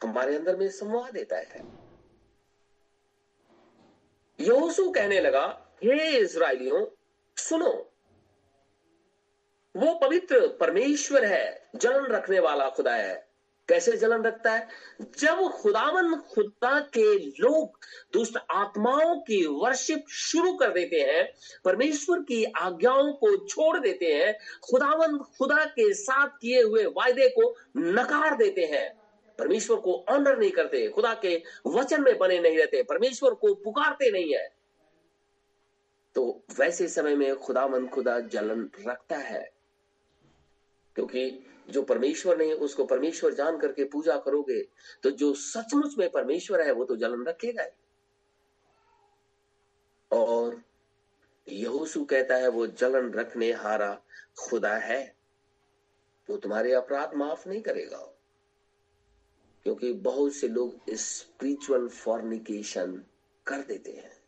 हमारे 0.00 0.34
अंदर 0.36 0.56
में 0.56 0.68
संवाद 0.70 1.12
देता 1.12 1.36
है। 1.36 1.64
योसु 4.38 4.90
कहने 4.90 5.20
लगा, 5.20 5.44
हे 5.84 6.08
इसराइलियों 6.18 6.84
सुनो 7.36 7.72
वो 9.76 9.94
पवित्र 9.94 10.46
परमेश्वर 10.46 11.24
है, 11.24 11.68
जलन 11.76 12.06
रखने 12.06 12.38
वाला 12.38 12.68
खुदा 12.68 12.94
है। 12.94 13.26
कैसे 13.68 13.92
जलन 13.92 14.22
रखता 14.22 14.52
है? 14.52 14.68
जब 15.18 15.48
खुदावन, 15.48 16.16
खुदा 16.16 16.80
के 16.80 17.18
लोग 17.18 17.78
दुष्ट 18.12 18.36
आत्माओं 18.50 19.20
की 19.20 19.46
वर्शिप 19.46 20.04
शुरू 20.08 20.52
कर 20.52 20.70
देते 20.70 20.96
हैं, 20.96 21.32
परमेश्वर 21.64 22.18
की 22.18 22.44
आज्ञाओं 22.44 23.12
को 23.12 23.46
छोड़ 23.46 23.78
देते 23.78 24.06
हैं, 24.06 24.38
खुदावन, 24.70 25.18
खुदा 25.18 25.64
के 25.64 25.94
साथ 25.94 26.28
किए 26.28 26.62
हुए 26.62 26.84
वायदे 26.84 27.28
को 27.28 27.56
नकार 27.76 28.36
देते 28.36 28.64
हैं। 28.64 29.00
परमेश्वर 29.38 29.76
को 29.76 30.04
ऑनर 30.08 30.38
नहीं 30.38 30.50
करते, 30.50 30.88
खुदा 30.88 31.14
के 31.14 31.42
वचन 31.66 32.02
में 32.02 32.18
बने 32.18 32.40
नहीं 32.40 32.58
रहते, 32.58 32.82
परमेश्वर 32.82 33.34
को 33.34 33.54
पुकारते 33.54 34.10
नहीं 34.10 34.34
है। 34.34 34.56
तो 36.14 36.42
वैसे 36.58 36.88
समय 36.88 37.14
में 37.14 37.36
खुदावन, 37.36 37.86
खुदा 37.86 38.20
जलन 38.20 38.70
रखता 38.88 39.16
है। 39.16 39.55
क्योंकि 40.96 41.46
जो 41.70 41.82
परमेश्वर 41.82 42.38
नहीं 42.38 42.52
उसको 42.52 42.84
परमेश्वर 42.84 43.34
जान 43.34 43.58
करके 43.58 43.84
पूजा 43.84 44.18
करोगे 44.18 44.68
तो 45.02 45.10
जो 45.10 45.34
सचमुच 45.34 45.98
में 45.98 46.10
परमेश्वर 46.10 46.60
है, 46.60 46.72
वो 46.72 46.84
तो 46.84 46.96
जलन 46.96 47.24
रखेगा 47.24 47.66
और 50.12 50.62
यहोसु 51.48 52.04
कहता 52.04 52.36
है, 52.36 52.48
वो 52.48 52.66
जलन 52.66 53.12
रखने 53.12 53.52
हारा 53.52 54.02
खुदा 54.38 54.76
है। 54.76 55.16
वो 56.30 56.36
तुम्हारे 56.36 56.72
अपराध 56.72 57.14
माफ़ 57.14 57.48
नहीं 57.48 57.62
करेगा। 57.62 57.98
क्योंकि 59.62 59.92
बहुत 59.92 60.32
से 60.32 60.48
लोग 60.48 60.80
स्पिरिचुअल 60.90 61.88
फॉर्निकेशन 61.88 63.04
कर 63.46 63.58
देते 63.58 63.92
हैं। 63.92 64.24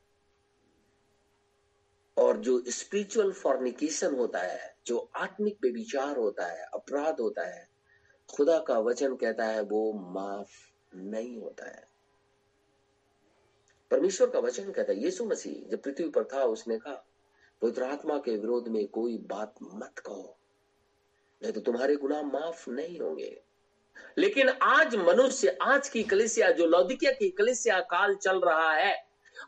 और 2.19 2.37
जो 2.37 2.65
स्पिरिचुअल 2.69 3.33
फॉर्निकेशन 3.33 4.15
होता 4.15 4.39
है 4.39 4.78
जो 4.89 5.11
आत्मिक 5.17 5.57
बेविचार 5.63 6.17
होता 6.17 6.47
है, 6.47 6.65
अपराध 6.75 7.21
होता 7.21 7.47
है, 7.47 7.69
खुदा 8.29 8.59
का 8.59 8.79
वचन 8.79 9.15
कहता 9.15 9.45
है, 9.45 9.61
वो 9.63 9.93
माफ़ 10.13 10.97
नहीं 10.97 11.39
होता 11.39 11.71
है। 11.71 11.89
परमेश्वर 13.91 14.31
का 14.31 14.39
वचन 14.39 14.71
कहता 14.71 14.93
है, 14.93 15.03
यीशु 15.03 15.25
मसीह 15.25 15.71
जब 15.71 15.83
पृथ्वी 15.83 16.09
पर 16.09 16.25
था, 16.25 16.45
उसने 16.45 16.79
कहा, 16.79 17.05
पवित्र 17.63 17.83
आत्मा 17.83 18.19
के 18.19 18.37
विरोध 18.37 18.69
में 18.69 18.87
कोई 18.87 19.19
बात 19.19 19.55
मत 19.63 19.99
कहो, 19.99 20.39
नहीं 21.43 21.53
तो 21.53 21.61
तुम्हारे 21.61 21.97
गुनाह 21.97 22.23
माफ़ 22.23 22.71
नहीं 22.71 22.99
होंगे। 23.01 23.43
लेकिन 24.19 24.49
आज 24.49 24.97
मनुष्य, 24.97 25.57
आज 25.63 25.89
की 25.89 26.03
कलिसिया, 26.03 26.51
जो 26.51 26.67
लौदिकिया 26.67 27.13
की 27.13 27.31
कलिसिया 27.31 27.81
काल 27.81 28.15
चल 28.15 28.41
रहा 28.41 28.73
है, 28.73 28.95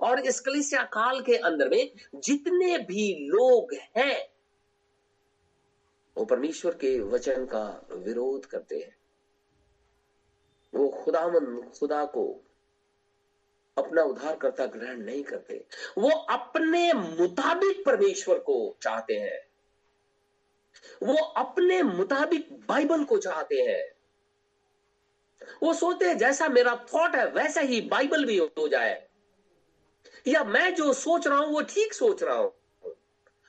और 0.00 0.20
इस 0.20 0.40
कलिसिया 0.40 0.82
काल 0.82 1.20
के 1.20 1.36
अंदर 1.36 1.68
में 1.68 1.90
जितने 2.14 2.78
भी 2.78 3.12
लोग 3.28 3.74
हैं 3.96 4.29
वो 6.16 6.24
परमेश्वर 6.24 6.74
के 6.74 7.00
वचन 7.00 7.44
का 7.44 7.86
विरोध 7.92 8.46
करते 8.46 8.78
हैं। 8.78 8.96
वो 10.74 10.88
खुदामंद, 10.88 11.72
खुदा 11.80 12.04
को 12.04 12.44
अपना 13.78 14.02
उद्धारकर्ता 14.02 14.66
ग्रहण 14.66 14.96
नहीं 14.96 15.22
करते। 15.22 15.66
वो 15.98 16.10
अपने 16.10 16.92
मुताबिक 16.92 17.84
परमेश्वर 17.86 18.38
को 18.38 18.76
चाहते 18.82 19.14
हैं। 19.14 19.50
वो 21.02 21.14
अपने 21.14 21.82
मुताबिक 21.82 22.52
बाइबल 22.52 23.04
को 23.04 23.18
चाहते 23.18 23.54
हैं। 23.54 23.92
वो 25.62 25.74
सोचते 25.74 26.04
हैं, 26.04 26.18
जैसा 26.18 26.48
मेरा 26.48 26.86
थॉट 26.94 27.14
है, 27.14 27.30
वैसा 27.30 27.60
ही 27.60 27.80
बाइबल 27.80 28.24
भी 28.24 28.36
हो 28.36 28.68
जाए। 28.68 29.08
या 30.28 30.44
मैं 30.44 30.74
जो 30.74 30.92
सोच 30.92 31.26
रहा 31.26 31.38
हूँ, 31.38 31.52
वो 31.52 31.62
ठीक 31.62 31.94
सोच 31.94 32.22
रहा 32.22 32.36
हूँ। 32.36 32.59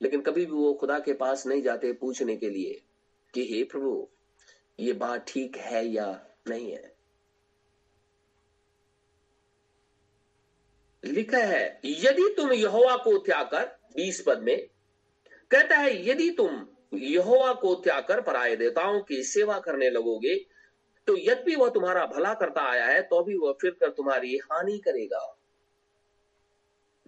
लेकिन 0.02 0.22
कभी 0.22 0.46
भी 0.46 0.52
वो 0.52 0.74
खुदा 0.74 1.00
के 1.00 1.14
पास 1.14 1.48
नहीं 1.48 1.62
जाते 1.62 1.94
पूछने 1.94 2.36
के 2.38 2.50
लिए 2.50 2.82
कि, 3.34 3.48
हे 3.52 3.64
प्रभु, 3.64 4.08
ये 4.80 4.94
बात 4.94 5.26
ठीक 5.28 5.58
है 5.58 5.86
या 5.88 6.28
नहीं 6.48 6.72
है? 6.72 6.96
लिखा 11.06 11.38
है, 11.38 11.80
यदि 11.86 12.34
तुम 12.38 12.52
यहोवा 12.52 12.98
को 12.98 13.18
त्याग 13.18 13.46
कर, 13.46 13.66
बीस 13.96 14.24
पद 14.28 14.40
में, 14.40 14.68
कहता 15.52 15.78
है, 15.78 16.10
यदि 16.10 16.30
तुम 16.30 16.68
यहोवा 16.94 17.54
को 17.54 17.76
त्याग 17.76 18.04
कर 18.04 18.22
पराये 18.22 18.56
देवताओं 18.56 19.02
की 19.02 19.24
सेवा 19.24 19.60
करने 19.60 19.90
लगोगे 19.90 20.36
तो 21.08 21.18
यद्यपि 21.18 21.56
वह 21.56 21.70
तुम्हारा 21.70 22.06
भला 22.06 22.34
करता 22.34 22.62
आया 22.62 22.86
है 22.86 23.02
तो 23.02 23.24
भी 23.24 23.38
वह 23.38 23.58
फिर 23.62 23.72
कर 23.72 23.90
तुम्हारी 23.90 24.38
हानि 24.38 24.78
करेगा। 24.78 25.38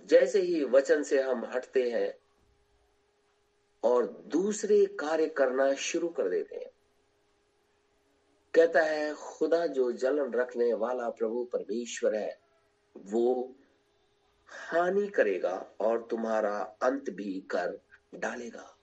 जैसे 0.06 0.42
ही 0.42 0.64
वचन 0.64 1.04
से 1.04 1.22
हम 1.22 1.46
हटते 1.46 1.92
हैं 1.92 2.23
और 3.84 4.08
दूसरे 4.08 4.86
कार्य 4.86 5.28
करना 5.28 5.74
शुरू 5.74 6.10
कर 6.10 6.30
देते 6.30 6.56
हैं। 6.56 6.72
कहता 8.54 8.82
है, 8.82 9.14
खुदा 9.14 9.68
जो 9.68 9.92
जलन 9.92 10.34
रखने 10.34 10.74
वाला 10.74 11.10
प्रभु 11.10 11.44
परमेश्वर 11.44 12.16
है, 12.16 12.40
वो 12.98 13.56
हानि 14.48 15.08
करेगा 15.08 15.72
और 15.80 16.08
तुम्हारा 16.12 16.78
अंत 16.84 17.10
भी 17.10 17.40
कर 17.40 17.80
डालेगा। 18.16 18.78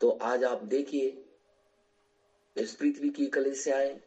तो 0.00 0.10
आज 0.10 0.44
आप 0.44 0.62
देखिए, 0.62 1.24
इस 2.56 2.74
पृथ्वी 2.74 3.08
की 3.08 3.26
कलिसियाएँ 3.26 4.00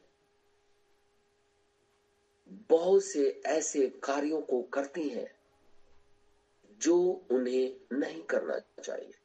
बहुत 2.47 3.03
से 3.03 3.41
ऐसे 3.45 3.87
कार्यों 3.87 4.41
को 4.41 4.61
करती 4.61 5.09
हैं 5.09 5.35
जो 6.69 7.25
उन्हें 7.31 7.97
नहीं 7.97 8.23
करना 8.23 8.59
चाहिए। 8.83 9.16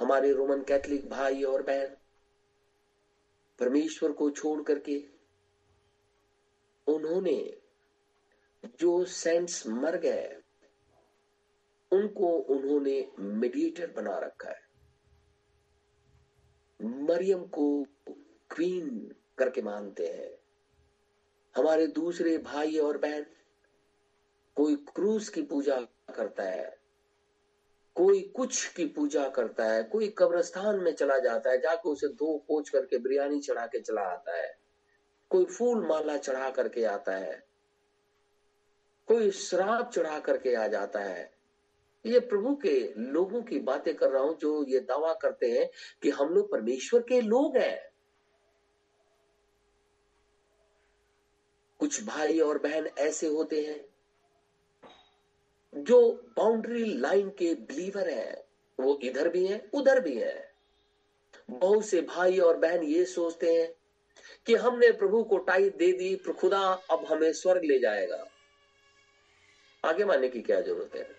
हमारे 0.00 0.32
रोमन 0.32 0.62
कैथलिक 0.62 1.08
भाई 1.10 1.42
और 1.42 1.62
बहन 1.62 1.96
परमेश्वर 3.58 4.12
को 4.12 4.30
छोड़ 4.30 4.62
करके 4.62 5.04
उन्होंने 6.86 7.60
जो 8.80 9.04
सेंट्स 9.04 9.66
मर 9.66 9.96
गए, 9.96 10.42
उनको 11.92 12.32
उन्होंने 12.32 13.12
मेडिएटर 13.18 13.90
बना 13.90 14.18
रखा 14.18 14.50
है। 14.50 14.68
मरियम 16.82 17.44
को 17.46 17.86
क्वीन 18.50 19.14
करके 19.38 19.62
मानते 19.62 20.06
हैं। 20.06 20.38
हमारे 21.56 21.86
दूसरे 21.86 22.38
भाई 22.38 22.78
और 22.78 22.98
बहन 22.98 23.26
कोई 24.56 24.76
क्रूस 24.76 25.28
की 25.28 25.42
पूजा 25.42 25.80
करता 26.14 26.42
है 26.42 26.79
कोई 28.00 28.20
कुछ 28.36 28.72
की 28.72 28.84
पूजा 28.84 29.28
करता 29.28 29.64
है, 29.64 29.82
कोई 29.82 30.14
कब्रस्तान 30.18 30.78
में 30.78 30.94
चला 30.94 31.18
जाता 31.18 31.50
है, 31.50 31.60
जाके 31.60 31.88
उसे 31.88 32.08
धो 32.08 32.44
पोच 32.48 32.68
करके, 32.68 32.98
बिरयानी 32.98 33.40
चढ़ा 33.40 33.66
के 33.66 33.80
चला 33.80 34.00
आता 34.00 34.36
है। 34.36 34.58
कोई 35.30 35.44
फूल 35.44 35.86
माला 35.86 36.16
चढ़ा 36.16 36.50
करके 36.50 36.84
आता 36.84 37.12
है। 37.12 37.46
कोई 39.06 39.30
शराब 39.30 39.90
चढ़ा 39.90 40.18
करके 40.18 40.54
आ 40.54 40.66
जाता 40.66 41.00
है। 41.00 41.32
ये 42.06 42.20
प्रभु 42.20 42.56
के 42.56 42.92
लोगों 42.98 43.42
की 43.42 43.58
बातें 43.58 43.94
कर 43.94 44.10
रहा 44.10 44.22
हूँ, 44.22 44.38
जो 44.38 44.64
ये 44.64 44.80
दावा 44.80 45.14
करते 45.14 45.50
हैं 45.50 45.70
कि 46.02 46.10
हम 46.10 46.28
लोग 46.28 46.52
परमेश्वर 46.52 47.00
के 47.00 47.20
लोग 47.20 47.56
हैं। 47.56 47.90
कुछ 51.78 52.04
भाई 52.04 52.40
और 52.40 52.58
बहन 52.58 52.86
ऐसे 52.98 53.26
होते 53.26 53.66
हैं 53.66 53.89
जो 55.74 56.12
बाउंड्री 56.36 56.84
लाइन 56.84 57.30
के 57.30 57.54
बिलीवर 57.54 58.10
है, 58.10 58.46
वो 58.80 58.98
इधर 59.02 59.28
भी 59.28 59.46
है, 59.46 59.70
उधर 59.74 60.00
भी 60.00 60.18
है। 60.18 60.54
बहुत 61.50 61.86
से 61.86 62.02
भाई 62.02 62.38
और 62.38 62.56
बहन 62.56 62.82
ये 62.82 63.04
सोचते 63.04 63.54
हैं 63.54 63.74
कि 64.46 64.54
हमने 64.54 64.92
प्रभु 64.92 65.24
को 65.24 65.38
टाइट 65.38 65.76
दे 65.76 65.92
दी 65.92 66.16
खुदा 66.16 66.60
अब 66.90 67.04
हमें 67.04 67.32
स्वर्ग 67.32 67.64
ले 67.64 67.78
जाएगा। 67.78 68.26
आगे 69.84 70.04
मानने 70.04 70.28
की 70.28 70.42
क्या 70.42 70.60
ज़रूरत 70.60 70.96
है? 70.96 71.16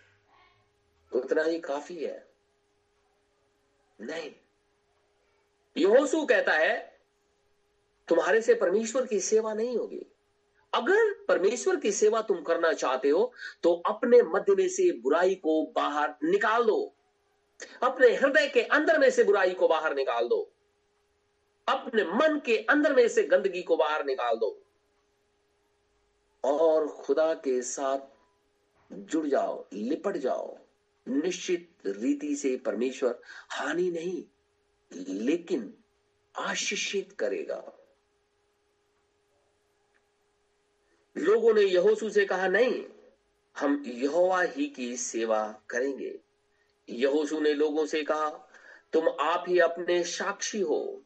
उतना 1.14 1.44
ही 1.44 1.60
काफ़ी 1.60 2.04
है। 2.04 2.28
नहीं। 4.02 4.32
यहोसू 5.78 6.26
कहता 6.26 6.52
है, 6.52 7.00
तुम्हारे 8.08 8.42
से 8.42 8.54
परमेश्वर 8.54 9.06
की 9.06 9.20
सेवा 9.20 9.54
नहीं 9.54 9.78
होगी। 9.78 10.11
अगर 10.74 11.14
परमेश्वर 11.28 11.76
की 11.76 11.92
सेवा 11.92 12.22
तुम 12.22 12.42
करना 12.42 12.72
चाहते 12.74 13.10
हो 13.10 13.32
तो 13.64 13.74
अपने 13.88 14.22
मध्य 14.24 14.56
में 14.56 14.68
से 14.70 14.92
बुराई 15.02 15.36
को 15.36 15.64
बाहर 15.76 16.16
निकाल 16.24 16.64
दो। 16.64 16.94
अपने 17.84 18.08
हृदय 18.08 18.48
के 18.48 18.62
अंदर 18.62 19.00
में 19.00 19.10
से 19.10 19.24
बुराई 19.24 19.52
को 19.52 19.68
बाहर 19.68 19.96
निकाल 19.96 20.28
दो। 20.28 20.42
अपने 21.68 22.04
मन 22.04 22.40
के 22.46 22.58
अंदर 22.70 22.96
में 22.96 23.08
से 23.08 23.24
गंदगी 23.24 23.62
को 23.62 23.78
बाहर 23.78 24.06
निकाल 24.06 24.36
दो। 24.36 24.58
और 26.44 26.88
खुदा 26.88 27.34
के 27.34 27.62
साथ 27.62 28.00
जुड़ 28.92 29.28
जाओ, 29.28 29.66
लिपट 29.74 30.18
जाओ। 30.18 30.58
निश्चित 31.08 31.70
रीति 31.86 32.36
से 32.36 32.56
परमेश्वर 32.58 33.20
हानि 33.50 33.90
नहीं, 33.92 34.24
लेकिन 35.26 35.74
आशीषित 36.36 37.12
करेगा। 37.12 37.81
लोगों 41.18 41.54
ने 41.54 41.62
यहोसू 41.62 42.10
से 42.10 42.26
कहा, 42.26 42.48
नहीं, 42.48 42.86
हम 43.58 43.84
यहोवा 43.88 44.42
ही 44.42 44.68
की 44.68 44.98
सेवा 44.98 45.62
करेंगे। 45.70 46.20
यहोसू 46.90 47.40
ने 47.40 47.54
लोगों 47.54 47.86
से 47.86 48.04
कहा, 48.04 48.30
तुम 48.94 49.10
आप 49.20 49.46
ही 49.48 49.60
अपने 49.60 50.04
साक्षी 50.04 50.62
हो 50.62 51.04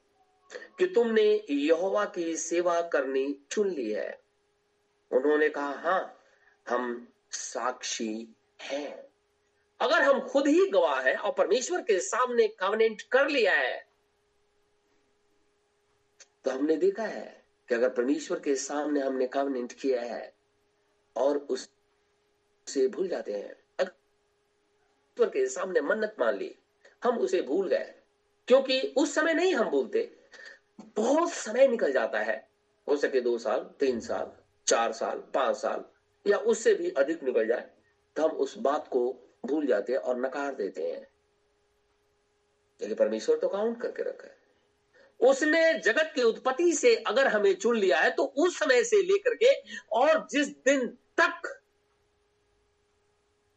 कि 0.79 0.85
तुमने 0.85 1.43
यहोवा 1.49 2.05
की 2.05 2.35
सेवा 2.35 2.81
करनी 2.81 3.39
चुन 3.51 3.69
ली 3.69 3.91
है। 3.91 4.21
उन्होंने 5.11 5.49
कहा, 5.49 5.71
हाँ, 5.71 6.21
हम 6.69 7.07
साक्षी 7.31 8.35
हैं। 8.61 9.05
अगर 9.79 10.01
हम 10.01 10.19
खुद 10.19 10.47
ही 10.47 10.69
गवाह 10.69 11.01
है 11.01 11.15
और 11.15 11.31
परमेश्वर 11.31 11.81
के 11.81 11.99
सामने 11.99 12.47
कवनेंट 12.47 13.01
कर 13.01 13.29
लिया 13.29 13.53
है 13.53 13.87
तो 16.45 16.51
हमने 16.51 16.77
देखा 16.77 17.03
है 17.03 17.44
कि 17.69 17.75
अगर 17.75 17.89
परमेश्वर 17.89 18.39
के 18.39 18.55
सामने 18.55 18.99
हमने 18.99 19.27
कवनेंट 19.27 19.73
किया 19.73 20.01
है 20.01 20.33
और 21.15 21.37
उस 21.37 21.69
से 22.67 22.87
भूल 22.87 23.07
जाते 23.07 23.33
हैं, 23.33 23.55
अगर 23.79 25.29
के 25.29 25.45
सामने 25.49 25.81
मन्नत 25.81 26.15
मान 26.19 26.37
ली, 26.37 26.55
हम 27.03 27.17
उसे 27.17 27.41
भूल 27.41 27.67
गए, 27.67 27.93
क्योंकि 28.47 28.93
उस 28.97 29.15
समय 29.15 29.33
नहीं 29.33 29.53
हम 29.55 29.69
भूलते। 29.69 30.17
बहुत 30.95 31.31
समय 31.31 31.67
निकल 31.67 31.91
जाता 31.91 32.19
है, 32.19 32.49
हो 32.87 32.95
सके 32.95 33.21
दो 33.21 33.37
साल, 33.37 33.59
तीन 33.79 33.99
साल, 33.99 34.31
चार 34.67 34.91
साल, 34.91 35.17
पाँच 35.33 35.55
साल, 35.55 35.85
या 36.25 36.37
उससे 36.37 36.73
भी 36.73 36.89
अधिक 36.89 37.23
निकल 37.23 37.47
जाए 37.47 37.69
तो 38.15 38.27
हम 38.27 38.37
उस 38.37 38.57
बात 38.57 38.87
को 38.87 39.01
भूल 39.45 39.65
जाते 39.65 39.93
हैं 39.93 39.99
और 39.99 40.19
नकार 40.19 40.55
देते 40.55 40.91
हैं। 40.91 41.07
लेकिन 42.81 42.95
परमेश्वर 42.95 43.37
तो 43.37 43.47
काउंट 43.47 43.81
करके 43.81 44.03
रखा 44.03 44.27
है। 44.27 44.34
उसने 45.19 45.73
जगत 45.79 46.11
की 46.15 46.23
उत्पत्ति 46.23 46.71
से 46.73 46.95
अगर 46.97 47.27
हमें 47.27 47.53
चुन 47.55 47.77
लिया 47.77 47.99
है 47.99 48.09
तो 48.11 48.23
उस 48.23 48.59
समय 48.59 48.83
से 48.83 49.01
लेकर 49.03 49.35
के 49.35 49.53
और 49.91 50.27
जिस 50.31 50.47
दिन 50.47 50.87
तक 51.19 51.61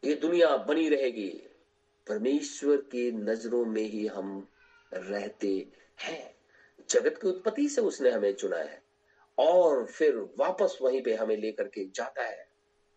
ये 0.02 0.14
दुनिया 0.14 0.56
बनी 0.56 0.88
रहेगी, 0.88 1.28
परमेश्वर 2.06 2.76
की 2.76 3.10
नज़रों 3.12 3.64
में 3.64 3.82
ही 3.82 4.06
हम 4.06 4.48
रहते 4.92 5.66
हैं। 6.00 6.34
जगत 6.90 7.18
की 7.22 7.28
उत्पत्ति 7.28 7.68
से 7.68 7.80
उसने 7.80 8.10
हमें 8.10 8.32
चुना 8.34 8.56
है 8.56 8.82
और 9.38 9.84
फिर 9.86 10.16
वापस 10.38 10.78
वहीं 10.82 11.02
पे 11.02 11.14
हमें 11.14 11.36
लेकर 11.36 11.68
के 11.68 11.84
जाता 11.86 12.24
है, 12.24 12.48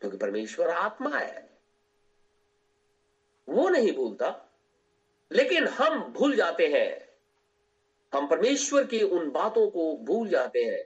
क्योंकि 0.01 0.18
तो 0.18 0.26
परमेश्वर 0.26 0.70
आत्मा 0.70 1.18
है। 1.18 1.49
वो 3.47 3.70
नहीं 3.70 3.91
भूलता, 3.91 4.30
लेकिन 5.32 5.68
हम 5.68 5.99
भूल 6.14 6.36
जाते 6.36 6.68
हैं। 6.68 7.11
हम 8.14 8.28
परमेश्वर 8.28 8.84
की 8.84 9.01
उन 9.01 9.30
बातों 9.32 9.68
को 9.70 9.95
भूल 9.97 10.28
जाते 10.30 10.64
हैं 10.64 10.84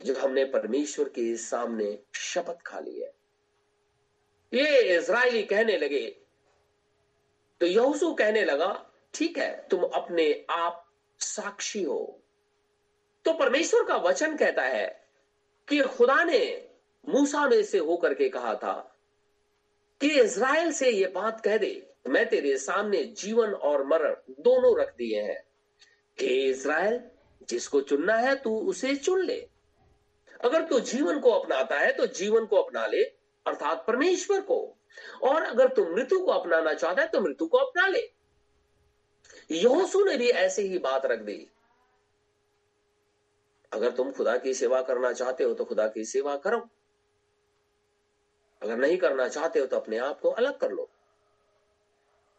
जो 0.00 0.14
हमने 0.14 0.44
परमेश्वर 0.44 1.08
के 1.08 1.34
सामने 1.36 1.98
शपथ 2.14 2.62
खा 2.66 2.80
ली 2.80 3.00
है। 3.00 3.12
ये 4.52 4.96
इज़राइली 4.96 5.42
कहने 5.42 5.76
लगे 5.76 6.06
तो 7.60 7.66
यहोसू 7.66 8.12
कहने 8.14 8.44
लगा, 8.44 8.86
ठीक 9.14 9.38
है, 9.38 9.66
तुम 9.70 9.82
अपने 9.84 10.32
आप 10.50 10.86
साक्षी 11.20 11.82
हो। 11.82 12.22
तो 13.24 13.32
परमेश्वर 13.32 13.84
का 13.84 13.96
वचन 13.98 14.36
कहता 14.36 14.62
है 14.62 14.86
कि 15.68 15.80
खुदा 15.88 16.22
ने 16.24 16.40
मूसा 17.04 17.46
में 17.48 17.62
से 17.62 17.78
होकर 17.78 18.14
के 18.14 18.28
कहा 18.28 18.54
था 18.54 18.74
कि 20.00 20.08
इज़राइल 20.20 20.72
से 20.72 20.90
ये 20.90 21.06
बात 21.06 21.40
कह 21.40 21.56
दे, 21.58 21.94
मैं 22.08 22.28
तेरे 22.28 22.56
सामने 22.58 23.04
जीवन 23.04 23.52
और 23.52 23.84
मरण 23.86 24.14
दोनों 24.40 24.78
रख 24.80 24.94
दिए 24.96 25.22
हैं। 25.22 25.42
हे 26.20 26.50
इज़राइल, 26.50 27.00
जिसको 27.48 27.80
चुनना 27.80 28.14
है, 28.14 28.34
तू 28.36 28.58
उसे 28.60 28.96
चुन 28.96 29.22
ले। 29.22 29.48
अगर 30.44 30.66
तू 30.66 30.80
जीवन 30.80 31.20
को 31.20 31.30
अपनाता 31.30 31.78
है 31.78 31.92
तो 31.92 32.06
जीवन 32.06 32.46
को 32.46 32.56
अपना 32.56 32.86
ले, 32.86 33.02
अर्थात 33.46 33.84
परमेश्वर 33.86 34.40
को। 34.40 34.76
और 35.22 35.42
अगर 35.42 35.68
तू 35.68 35.84
मृत्यु 35.94 36.24
को 36.24 36.32
अपनाना 36.32 36.74
चाहता 36.74 37.02
है 37.02 37.08
तो 37.08 37.20
मृत्यु 37.20 37.48
को 37.48 37.58
अपना 37.58 37.86
ले। 37.86 38.12
योसु 39.52 40.04
ने 40.04 40.16
भी 40.16 40.28
ऐसे 40.28 40.62
ही 40.62 40.78
बात 40.78 41.06
रख 41.06 41.18
दी। 41.18 41.50
अगर 43.72 43.90
तुम 43.90 44.12
खुदा 44.12 44.36
की 44.36 44.54
सेवा 44.54 44.82
करना 44.82 45.12
चाहते 45.12 45.44
हो 45.44 45.54
तो 45.54 45.64
खुदा 45.64 45.88
की 45.88 46.04
सेवा 46.04 46.36
करो। 46.36 46.68
अगर 48.62 48.76
नहीं 48.76 48.96
करना 48.98 49.28
चाहते 49.28 49.60
हो 49.60 49.66
तो 49.66 49.76
अपने 49.76 49.98
आप 49.98 50.20
को 50.20 50.30
अलग 50.30 50.58
कर 50.58 50.70
लो। 50.70 50.90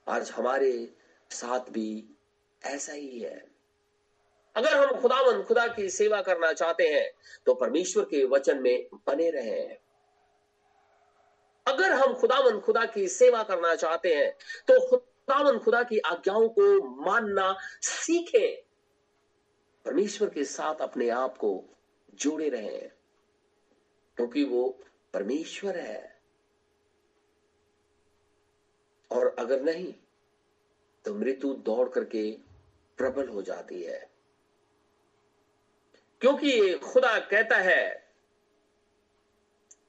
आज 0.08 0.32
हमारे 0.32 0.94
साथ 1.30 1.60
भी 1.60 2.18
ऐसा 2.66 2.94
ही 2.94 3.20
है। 3.20 3.51
अगर 4.56 4.74
हम 4.74 5.00
खुदावन, 5.02 5.42
खुदा 5.44 5.68
की 5.68 5.90
सेवा 5.90 6.22
करना 6.22 6.52
चाहते 6.54 6.88
हैं 6.88 7.12
तो 7.46 7.54
परमेश्वर 7.54 8.04
के 8.06 8.24
वचन 8.26 8.62
में 8.62 8.88
बने 9.08 9.30
रहे। 9.30 9.62
अगर 11.66 11.92
हम 11.92 12.14
खुदावन, 12.14 12.60
खुदा 12.60 12.86
की 12.86 13.08
सेवा 13.08 13.44
करना 13.44 13.76
चाहते 13.76 14.14
हैं 14.16 14.32
तो 14.68 14.80
खुदावन, 14.88 15.60
खुदा 15.60 15.84
की 15.84 16.00
आज्ञाओं 16.00 16.48
को 16.50 16.84
मानना 17.06 17.56
सीखें। 17.82 18.62
परमेश्वर 19.86 20.30
के 20.30 20.44
साथ 20.44 20.82
अपने 20.82 21.10
आप 21.10 21.38
को 21.38 21.64
जोड़े 22.14 22.50
रहे, 22.50 22.78
क्योंकि 24.18 24.44
वो 24.44 24.68
परमेश्वर 25.14 25.78
है। 25.78 26.20
और 29.12 29.36
अगर 29.40 29.62
नहीं 29.62 29.94
तो 31.06 31.14
मृत्यु 31.14 31.54
दौड़ 31.54 31.90
करके 31.90 32.32
प्रबल 32.98 33.28
हो 33.28 33.42
जाती 33.42 33.82
है। 33.84 34.11
क्योंकि 36.22 36.74
खुदा 36.74 37.18
कहता 37.20 37.58
है, 37.58 38.14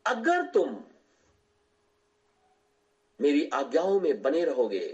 अगर 0.07 0.47
तुम 0.47 0.85
मेरी 3.21 3.49
आज्ञाओं 3.49 4.01
में 4.01 4.23
बने 4.23 4.45
रहोगे 4.45 4.87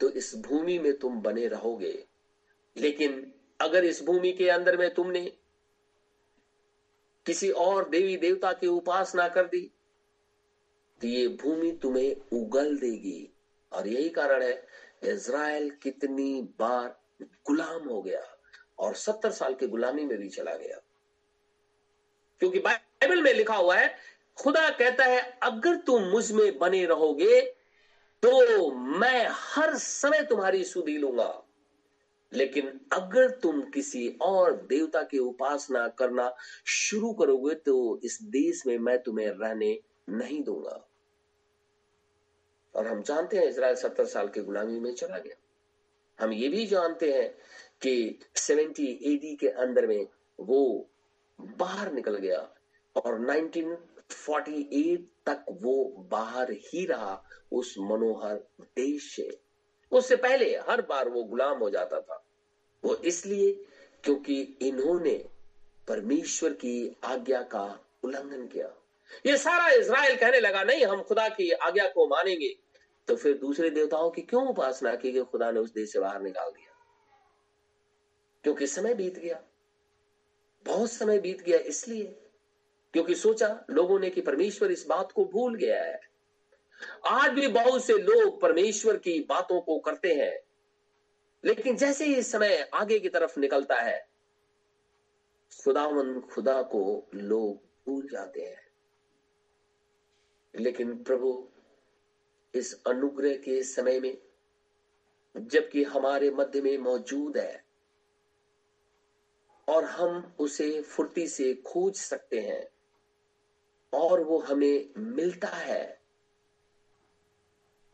तो 0.00 0.08
इस 0.10 0.34
भूमि 0.36 0.78
में 0.78 0.92
तुम 0.98 1.20
बने 1.22 1.46
रहोगे। 1.46 2.06
लेकिन 2.76 3.32
अगर 3.60 3.84
इस 3.84 4.02
भूमि 4.02 4.32
के 4.32 4.48
अंदर 4.50 4.76
में 4.76 4.92
तुमने 4.94 5.24
किसी 7.26 7.50
और 7.50 7.88
देवी 7.88 8.16
देवता 8.16 8.52
की 8.52 8.66
उपासना 8.66 9.28
कर 9.28 9.46
दी 9.46 9.60
तो 11.00 11.06
ये 11.06 11.26
भूमि 11.28 11.78
तुम्हें 11.82 12.38
उगल 12.38 12.76
देगी। 12.76 13.30
और 13.72 13.86
यही 13.88 14.08
कारण 14.08 14.42
है, 14.42 14.66
इज़राइल 15.02 15.70
कितनी 15.70 16.42
बार 16.58 16.88
गुलाम 17.22 17.88
हो 17.88 18.02
गया। 18.02 18.37
और 18.78 18.94
सत्तर 18.94 19.30
साल 19.30 19.54
की 19.54 19.66
गुलामी 19.66 20.04
में 20.04 20.16
भी 20.18 20.28
चला 20.28 20.54
गया। 20.54 20.80
क्योंकि 22.40 22.58
बाइबल 22.58 23.22
में 23.22 23.32
लिखा 23.34 23.54
हुआ 23.54 23.76
है, 23.76 23.94
खुदा 24.38 24.68
कहता 24.70 25.04
है, 25.04 25.20
अगर 25.42 25.76
तुम 25.76 26.02
मुझमें 26.02 26.58
बने 26.58 26.84
रहोगे 26.86 27.40
तो 28.22 28.70
मैं 28.70 29.28
हर 29.30 29.74
समय 29.74 30.22
तुम्हारी 30.22 30.64
सुधी 30.64 30.96
लूँगा। 30.98 31.44
लेकिन 32.32 32.68
अगर 32.92 33.30
तुम 33.32 33.60
किसी 33.70 34.08
और 34.22 34.56
देवता 34.68 35.02
की 35.02 35.18
उपासना 35.18 35.86
करना 35.88 36.34
शुरू 36.66 37.12
करोगे 37.12 37.54
तो 37.56 38.00
इस 38.04 38.18
देश 38.22 38.62
में 38.66 38.78
मैं 38.78 38.98
तुम्हें 39.02 39.28
रहने 39.28 39.78
नहीं 40.08 40.42
दूँगा। 40.44 40.84
और 42.74 42.86
हम 42.86 43.02
जानते 43.02 43.36
हैं 43.36 43.44
इसराइल 43.44 43.76
सत्तर 43.76 44.04
साल 44.04 44.28
की 44.28 44.40
गुलामी 44.40 44.80
में 44.80 44.94
चला 44.94 45.18
गया। 45.18 45.36
हम 46.18 46.32
ये 46.32 46.48
भी 46.48 46.66
जानते 46.66 47.12
हैं 47.12 47.28
कि 47.82 48.18
70 48.36 48.88
एडी 49.02 49.36
के 49.36 49.48
अंदर 49.48 49.86
में 49.86 50.06
वो 50.40 50.88
बाहर 51.40 51.92
निकल 51.92 52.16
गया 52.16 52.54
और 52.96 53.20
1948 53.20 54.98
तक 55.26 55.44
वो 55.50 55.84
बाहर 55.84 56.52
ही 56.52 56.86
रहा 56.86 57.24
उस 57.52 57.74
मनोहर 57.78 58.34
देश 58.60 59.16
से। 59.16 59.40
उससे 59.92 60.16
पहले 60.16 60.56
हर 60.56 60.82
बार 60.82 61.08
वो 61.08 61.24
गुलाम 61.24 61.58
हो 61.58 61.70
जाता 61.70 62.00
था। 62.00 62.24
वो 62.84 62.94
इसलिए 62.94 63.64
क्योंकि 64.04 64.58
इन्होंने 64.62 65.24
परमेश्वर 65.88 66.52
की 66.52 66.96
आज्ञा 67.04 67.42
का 67.42 67.84
उल्लंघन 68.04 68.46
किया। 68.46 68.74
ये 69.26 69.36
सारा 69.36 69.70
इज़राइल 69.70 70.16
कहने 70.16 70.40
लगा, 70.40 70.62
नहीं, 70.62 70.86
हम 70.86 71.02
खुदा 71.02 71.28
की 71.28 71.50
आज्ञा 71.50 71.88
को 71.88 72.06
मानेंगे। 72.06 72.58
तो 73.08 73.16
फिर 73.16 73.38
दूसरे 73.38 73.70
देवताओं 73.70 74.10
की 74.10 74.22
क्यों 74.22 74.48
उपासना 74.48 74.94
की 74.94 75.12
कि 75.12 75.22
खुदा 75.22 75.50
ने 75.50 75.60
उस 75.60 75.72
देश 75.72 75.92
से 75.92 76.00
बाहर 76.00 76.22
निकाल 76.22 76.50
दिया? 76.50 76.67
क्योंकि 78.48 78.66
समय 78.66 78.94
बीत 78.94 79.18
गया। 79.18 79.42
बहुत 80.64 80.90
समय 80.90 81.18
बीत 81.18 81.40
गया 81.42 81.58
इसलिए 81.58 82.04
क्योंकि 82.92 83.14
सोचा 83.14 83.64
लोगों 83.70 83.98
ने 84.00 84.10
कि 84.10 84.20
परमेश्वर 84.20 84.70
इस 84.72 84.86
बात 84.86 85.12
को 85.12 85.24
भूल 85.24 85.54
गया 85.54 85.82
है। 85.84 86.00
आज 87.06 87.30
भी 87.30 87.48
बहुत 87.48 87.84
से 87.84 87.92
लोग 87.92 88.40
परमेश्वर 88.40 88.96
की 88.96 89.20
बातों 89.20 89.60
को 89.60 89.78
करते 89.78 90.14
हैं, 90.14 90.40
लेकिन 91.44 91.76
जैसे 91.76 92.04
ही 92.04 92.22
समय 92.22 92.70
आगे 92.74 92.98
की 92.98 93.08
तरफ़ 93.08 93.40
निकलता 93.40 93.76
है, 93.76 94.08
खुदावन 95.64 96.20
खुदा 96.20 96.62
को 96.62 97.06
लोग 97.14 97.62
भूल 97.86 98.08
जाते 98.12 98.40
हैं। 98.40 98.66
लेकिन 100.54 101.02
प्रभु, 101.04 101.48
इस 102.54 102.82
अनुग्रह 102.86 103.36
के 103.36 103.62
समय 103.62 104.00
में, 104.00 104.18
जबकि 105.36 105.84
हमारे 105.84 106.30
मध्य 106.30 106.60
में 106.60 106.78
मौजूद 106.78 107.36
है 107.36 107.67
और 109.68 109.84
हम 109.84 110.34
उसे 110.38 110.82
फुर्ती 110.82 111.28
से 111.28 111.54
खोज 111.54 111.94
सकते 111.94 112.40
हैं। 112.40 112.68
और 113.92 114.24
वो 114.24 114.38
हमें 114.38 114.90
मिलता 114.98 115.48
है। 115.48 116.00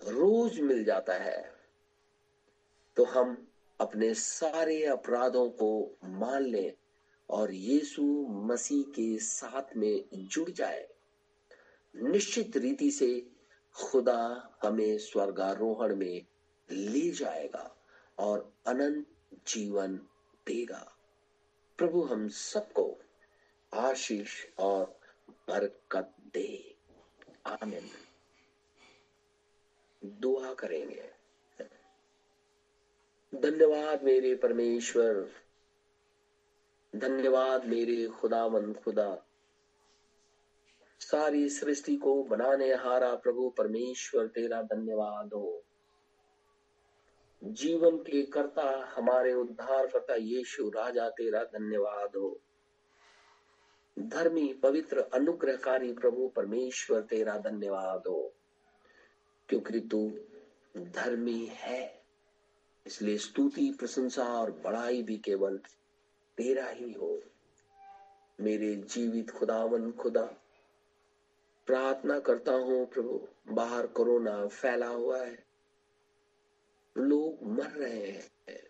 रोज 0.09 0.61
मिल 0.61 0.85
जाता 0.85 1.13
है। 1.13 1.53
तो 2.97 3.05
हम 3.05 3.49
अपने 3.81 4.15
सारे 4.15 4.85
अपराधों 4.85 5.51
को 5.51 5.99
मान 6.05 6.43
लें 6.43 6.73
और 7.31 7.53
यीशु 7.53 8.03
मसीह 8.29 8.83
के 8.83 9.19
साथ 9.19 9.77
में 9.77 10.05
जुड़ 10.15 10.51
जाए। 10.51 10.89
निश्चित 11.97 12.57
रीति 12.57 12.91
से 12.91 13.31
खुदा 13.75 14.51
हमें 14.63 14.99
स्वर्गारोहण 14.99 15.97
में 15.97 16.27
ले 16.71 17.11
जाएगा 17.11 17.77
और 18.19 18.53
अनंत 18.67 19.07
जीवन 19.49 19.97
देगा। 20.47 20.94
प्रभु 21.79 22.03
हम 22.03 22.29
सबको 22.29 22.99
आशीष 23.75 24.47
और 24.59 25.01
बरकत 25.31 26.15
दे। 26.35 26.75
आमिन। 27.47 27.91
दुआ 30.05 30.55
करेंगे। 30.55 31.11
धन्यवाद 33.35 34.03
मेरे 34.03 34.35
परमेश्वर। 34.35 35.31
धन्यवाद 36.97 37.65
मेरे 37.65 38.07
खुदावन 38.07 38.73
खुदा। 38.73 39.27
सारी 41.01 41.49
सृष्टि 41.49 41.97
को 41.97 42.23
बनाने 42.23 42.75
हारा 42.75 43.15
प्रभु 43.15 43.51
परमेश्वर, 43.51 44.27
तेरा 44.27 44.63
धन्यवाद 44.63 45.33
हो। 45.33 45.64
जीवन 47.45 47.97
के 47.97 48.23
कर्ता 48.23 48.93
हमारे 48.97 49.35
उद्धार 49.35 49.87
करता 49.87 50.15
यीशु, 50.15 50.69
राजा 50.69 51.09
तेरा 51.09 51.45
धन्यवाद 51.45 52.17
हो। 52.17 52.41
धर्मी, 53.99 54.55
पवित्र, 54.55 55.01
अनुग्रहकारी 55.01 55.93
प्रभु 55.93 56.29
परमेश्वर 56.29 57.01
तेरा 57.01 57.39
धन्यवाद 57.39 58.07
हो। 58.07 58.33
क्योंकि 59.49 59.81
तू 59.81 60.13
धर्मी 60.77 61.47
है, 61.47 62.03
इसलिए 62.87 63.19
स्तुति, 63.19 63.77
प्रशंसा 63.79 64.41
और 64.41 64.51
बड़ाई 64.51 65.03
भी 65.03 65.19
केवल 65.19 65.57
तेरा 66.37 66.67
ही 66.67 66.93
हो। 66.93 67.21
मेरे 68.41 68.77
जीवित 68.77 69.31
खुदावन, 69.31 69.93
खुदा, 69.93 70.25
प्रार्थना 71.67 72.19
करता 72.19 72.53
हूँ 72.53 72.87
प्रभु, 72.87 73.29
बाहर 73.49 73.87
कोरोना 73.87 74.47
फैला 74.47 74.89
हुआ 74.89 75.23
है। 75.23 75.44
लोग 76.97 77.43
मर 77.51 77.71
रहे 77.71 78.11
हैं। 78.11 78.63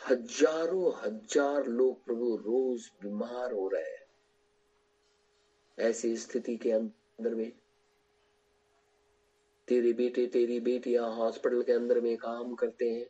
हज़ारों 0.00 0.92
हज़ार 0.96 1.66
लोग 1.66 2.04
प्रभु 2.04 2.36
रोज 2.36 2.90
बीमार 3.02 3.52
हो 3.52 3.68
रहे 3.68 3.82
हैं। 3.82 4.06
ऐसी 5.78 6.16
स्थिति 6.16 6.56
के 6.56 6.70
अंदर 6.72 7.34
में 7.34 7.50
तेरे 9.68 9.92
बेटे, 9.92 10.26
तेरी 10.26 10.58
बेटियाँ 10.60 11.10
हॉस्पिटल 11.16 11.62
के 11.62 11.72
अंदर 11.72 12.00
में 12.00 12.16
काम 12.16 12.54
करते 12.54 12.90
हैं, 12.90 13.06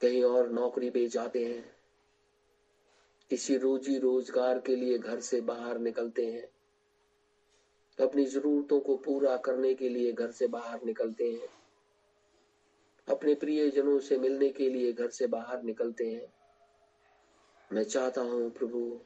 कहीं 0.00 0.22
और 0.24 0.50
नौकरी 0.52 0.90
पे 0.90 1.06
जाते 1.08 1.44
हैं, 1.44 1.64
किसी 3.30 3.56
रोजी 3.56 3.98
रोज़गार 3.98 4.58
के 4.58 4.76
लिए 4.76 4.98
घर 4.98 5.20
से 5.20 5.40
बाहर 5.40 5.78
निकलते 5.78 6.26
हैं। 6.26 6.46
अपनी 7.98 8.24
जरूरतों 8.24 8.80
को 8.80 8.96
पूरा 8.96 9.36
करने 9.36 9.74
के 9.74 9.88
लिए 9.88 10.12
घर 10.12 10.30
से 10.30 10.46
बाहर 10.46 10.80
निकलते 10.86 11.30
हैं। 11.32 11.48
अपने 13.08 13.34
प्रियजनों 13.34 13.98
से 13.98 14.16
मिलने 14.18 14.48
के 14.48 14.68
लिए 14.68 14.92
घर 14.92 15.08
से 15.08 15.26
बाहर 15.26 15.62
निकलते 15.62 16.10
हैं। 16.10 16.32
मैं 17.70 17.84
चाहता 17.84 18.20
हूँ 18.20 18.50
प्रभु, 18.50 19.00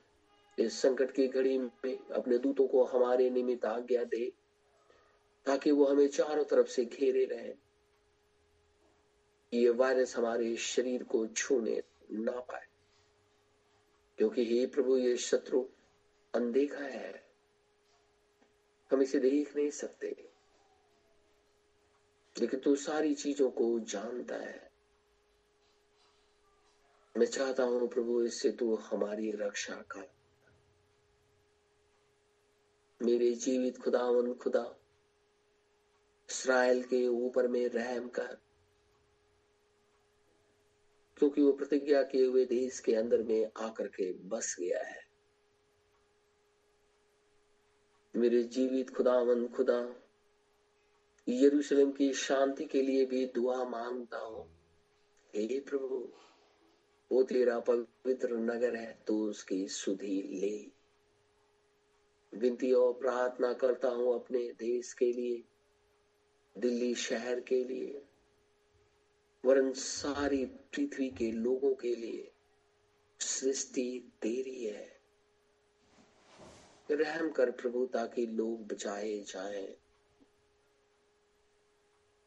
इस 0.59 0.81
संकट 0.83 1.11
की 1.11 1.27
घड़ी 1.29 1.59
में 1.59 1.99
अपने 2.13 2.39
दूतों 2.39 2.67
को 2.69 2.85
हमारे 2.85 3.31
निमित्त 3.31 3.65
आज्ञा 3.65 4.05
दे, 4.05 4.33
ताकि 5.47 5.71
वो 5.71 5.85
हमें 5.85 6.09
चारों 6.09 6.45
तरफ़ 6.45 6.67
से 6.67 6.85
घेरे 6.85 7.25
रहे। 7.25 7.55
ये 9.53 9.71
वायरस 9.71 10.17
हमारे 10.17 10.57
शरीर 10.57 11.03
को 11.03 11.27
छूने 11.27 11.83
ना 12.13 12.33
पाए, 12.33 12.67
क्योंकि 14.19 14.45
हे 14.45 14.67
प्रभु, 14.67 14.97
ये 14.97 15.17
शत्रु 15.17 15.65
अनदेखा 16.35 16.85
है। 16.85 17.28
हम 18.93 19.03
इसे 19.03 19.19
देख 19.19 19.57
नहीं 19.57 19.71
सकते। 19.71 20.31
लेकिन 22.41 22.61
तू 22.61 22.77
सारी 22.77 23.15
चीज़ों 23.15 23.51
को 23.51 23.81
जानता 23.81 24.35
है। 24.35 24.73
मैं 27.17 27.27
चाहता 27.27 27.63
हूँ 27.63 27.89
प्रभु, 27.89 28.23
इससे 28.23 28.53
तू 28.53 28.75
हमारी 28.75 29.31
रक्षा 29.31 29.75
कर। 29.75 30.13
मेरे 33.03 33.35
जीवित 33.35 33.79
खुदावन, 33.79 34.35
खुदा, 34.35 34.77
इसराइल 36.31 36.83
के 36.83 37.09
ऊपर 37.09 37.49
में 37.49 37.69
रहम 37.69 38.09
कर। 38.09 38.39
क्योंकि 41.17 41.43
वो 41.43 41.53
प्रतिज्ञा 41.53 42.03
किए 42.03 42.27
हुए 42.27 42.45
देश 42.45 42.81
के 42.81 42.95
अंदर 42.95 43.23
में 43.23 43.51
आकर 43.57 43.89
के 43.89 44.13
बस 44.13 44.57
गया 44.61 44.83
है। 44.83 45.08
मेरे 48.17 48.43
जीवित 48.43 48.91
खुदावन, 48.91 49.49
खुदा, 49.49 49.97
यरूशलेम 51.29 51.93
की 51.93 52.13
शांति 52.13 52.65
के 52.65 52.83
लिए 52.83 53.05
भी 53.05 53.27
दुआ 53.27 53.65
माँगता 53.65 54.19
हूँ। 54.19 54.51
हे 55.35 55.61
प्रभु, 55.61 56.13
वो 57.13 57.23
तेरा 57.23 57.61
पवित्र 57.61 58.37
नगर 58.37 58.77
है 58.77 58.99
तो 59.07 59.19
उसकी 59.19 59.69
सुधि 59.69 60.23
ले। 60.23 60.79
विनती 62.39 62.73
और 62.73 62.93
प्रार्थना 62.93 63.53
करता 63.53 63.89
हूँ 63.89 64.15
अपने 64.15 64.53
देश 64.53 64.93
के 64.93 65.13
लिए, 65.13 65.45
दिल्ली 66.59 66.95
शहर 66.95 67.41
के 67.41 67.65
लिए, 67.65 68.03
वरन 69.45 69.73
सारी 69.73 70.45
पृथ्वी 70.47 71.11
के 71.11 71.33
लोगों 71.33 71.75
के 71.75 71.95
लिए। 71.95 72.33
सृष्टि 73.21 74.13
तेरी 74.23 74.65
है। 74.65 74.98
रहम 76.95 77.31
कर 77.31 77.51
प्रभु, 77.51 77.87
ताकि 77.87 78.27
लोग 78.27 78.67
बचाए 78.67 79.21
जाएँ। 79.21 79.77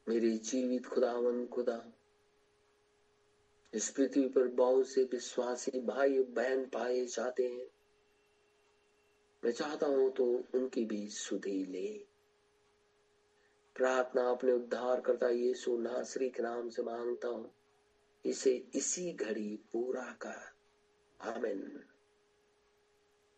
मेरे 0.08 0.38
जीवित 0.38 0.86
खुदावन, 0.86 1.48
खुदा, 1.48 1.92
इस 3.74 3.90
पृथ्वी 3.90 4.28
पर 4.28 4.48
बहुत 4.48 4.88
से 4.88 5.04
विश्वासी 5.04 5.80
भाई 5.80 6.20
बहन 6.20 6.66
पाए 6.66 7.06
जाते 7.06 7.48
हैं। 7.48 7.68
मैं 9.46 9.52
चाहता 9.52 9.88
हूँ 9.88 10.14
तो 10.14 10.44
उनकी 10.56 10.86
भी 10.86 11.10
सुधी 11.10 11.66
ले। 11.66 12.06
प्रार्थना 13.76 14.30
अपने 14.30 14.52
उद्धार 14.52 15.02
करता 15.02 15.30
यीशु 15.30 15.78
नासरी 15.78 16.30
के 16.30 16.44
नाम 16.44 16.70
से 16.70 16.84
माँगता 16.84 17.28
हूँ। 17.28 17.54
इसे 18.26 18.68
इसी 18.76 19.14
घड़ी 19.14 19.60
पूरा 19.74 20.18
कर। 20.26 20.52
आमिन। 21.22 21.91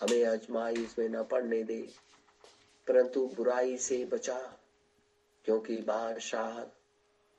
हमें 0.00 0.24
आजमाइश 0.24 0.96
में 0.98 1.08
न 1.08 1.22
पढ़ने 1.24 1.62
दे, 1.62 1.94
परंतु 2.86 3.26
बुराई 3.26 3.78
से 3.78 4.04
बचा, 4.04 4.58
क्योंकि 5.44 5.76
बादशाह 5.76 6.60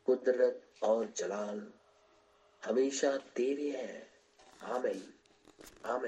कुदरत 0.05 0.61
और 0.83 1.13
जलाल 1.17 1.73
हमेशा 2.65 3.17
तेरे 3.17 3.69
हैं। 3.69 4.09
आमेन। 4.63 5.13
आमेन। 5.85 6.07